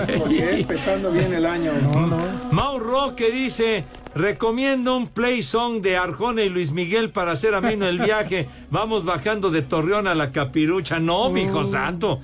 [0.07, 0.59] Bien, Poli, ¿eh?
[0.59, 1.71] empezando bien el año.
[1.81, 2.17] No, no.
[2.51, 3.85] Mau Roque dice,
[4.15, 8.47] recomiendo un play song de Arjona y Luis Miguel para hacer ameno el viaje.
[8.69, 10.99] Vamos bajando de Torreón a la Capirucha.
[10.99, 12.19] No, mi hijo santo.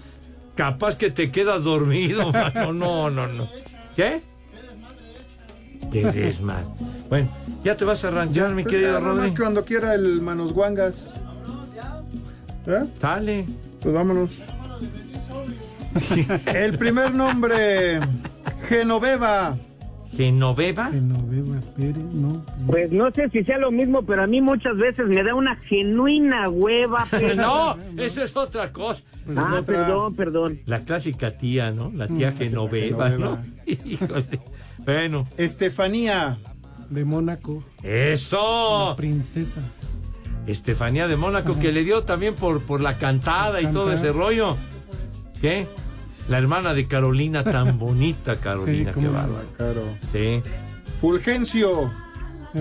[0.55, 2.73] Capaz que te quedas dormido, mano.
[2.73, 3.47] No, no, no.
[3.95, 4.21] ¿Qué?
[5.91, 6.65] Qué desmadre.
[7.09, 7.29] Bueno,
[7.63, 9.33] ya te vas a arrancar, mi Pues querido Rodri.
[9.35, 11.11] cuando quiera el Manos Guangas.
[12.67, 12.83] ¿Eh?
[12.99, 13.45] Dale.
[13.81, 14.31] Pues vámonos.
[16.47, 17.99] El primer nombre,
[18.67, 19.55] Genoveva.
[20.15, 20.91] ¿Genoveva?
[20.91, 22.45] Genoveva Pérez, no.
[22.67, 25.55] Pues no sé si sea lo mismo, pero a mí muchas veces me da una
[25.55, 27.07] genuina hueva.
[27.11, 27.35] Pero...
[27.35, 29.03] No, eso es otra cosa.
[29.35, 30.59] Ah, perdón, perdón.
[30.65, 31.91] La clásica tía, ¿no?
[31.95, 33.39] La tía Genoveva, ¿no?
[33.65, 34.39] Híjole.
[34.85, 36.37] Bueno, Estefanía.
[36.89, 37.63] De Mónaco.
[37.81, 38.93] eso.
[38.95, 39.61] Princesa.
[40.47, 44.57] Estefanía de Mónaco, que le dio también por, por la cantada y todo ese rollo.
[45.39, 45.67] ¿Qué?
[46.29, 49.45] La hermana de Carolina, tan bonita Carolina, Sí, qué bárbaro.
[49.57, 49.81] Claro.
[50.11, 50.41] Sí.
[51.01, 51.91] Fulgencio.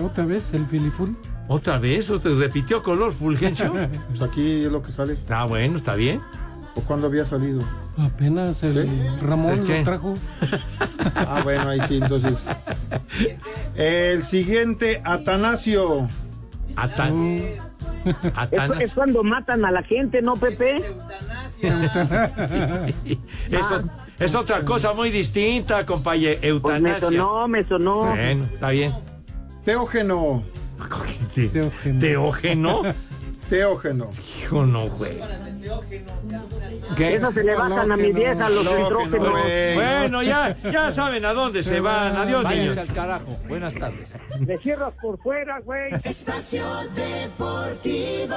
[0.02, 1.16] Otra vez el filiful.
[1.48, 2.10] ¿Otra vez?
[2.10, 2.32] ¿Otra?
[2.34, 3.72] ¿Repitió color Fulgencio?
[4.08, 5.16] Pues aquí es lo que sale.
[5.28, 6.20] Ah, bueno, está bien.
[6.74, 7.60] ¿O cuándo había salido?
[7.98, 8.88] Apenas el
[9.20, 10.14] Ramón lo trajo.
[11.14, 12.46] Ah, bueno, ahí sí, entonces.
[13.74, 16.08] El siguiente, Atanasio.
[16.76, 17.42] Atan.
[18.50, 20.82] Es, es cuando matan a la gente, ¿no, Pepe?
[23.50, 23.82] Eso
[24.18, 26.38] es otra cosa muy distinta, compañero.
[26.40, 27.08] Pues me Eutanasia.
[27.08, 27.98] sonó, me sonó.
[28.00, 28.92] Bueno, está bien.
[29.64, 30.42] Teógeno.
[32.00, 32.82] ¿Teógeno?
[33.48, 34.10] Teógeno.
[34.40, 35.18] Hijo, no, güey.
[36.98, 39.42] Eso se le bajan a mi vieja los nitrógenos.
[39.74, 42.16] Bueno, ya, ya saben a dónde se van.
[42.16, 42.76] Adiós, niños.
[42.76, 43.36] al carajo.
[43.48, 44.12] Buenas tardes.
[44.40, 45.92] Le cierras por fuera, güey.
[46.04, 46.64] Espacio
[46.94, 48.36] Deportivo.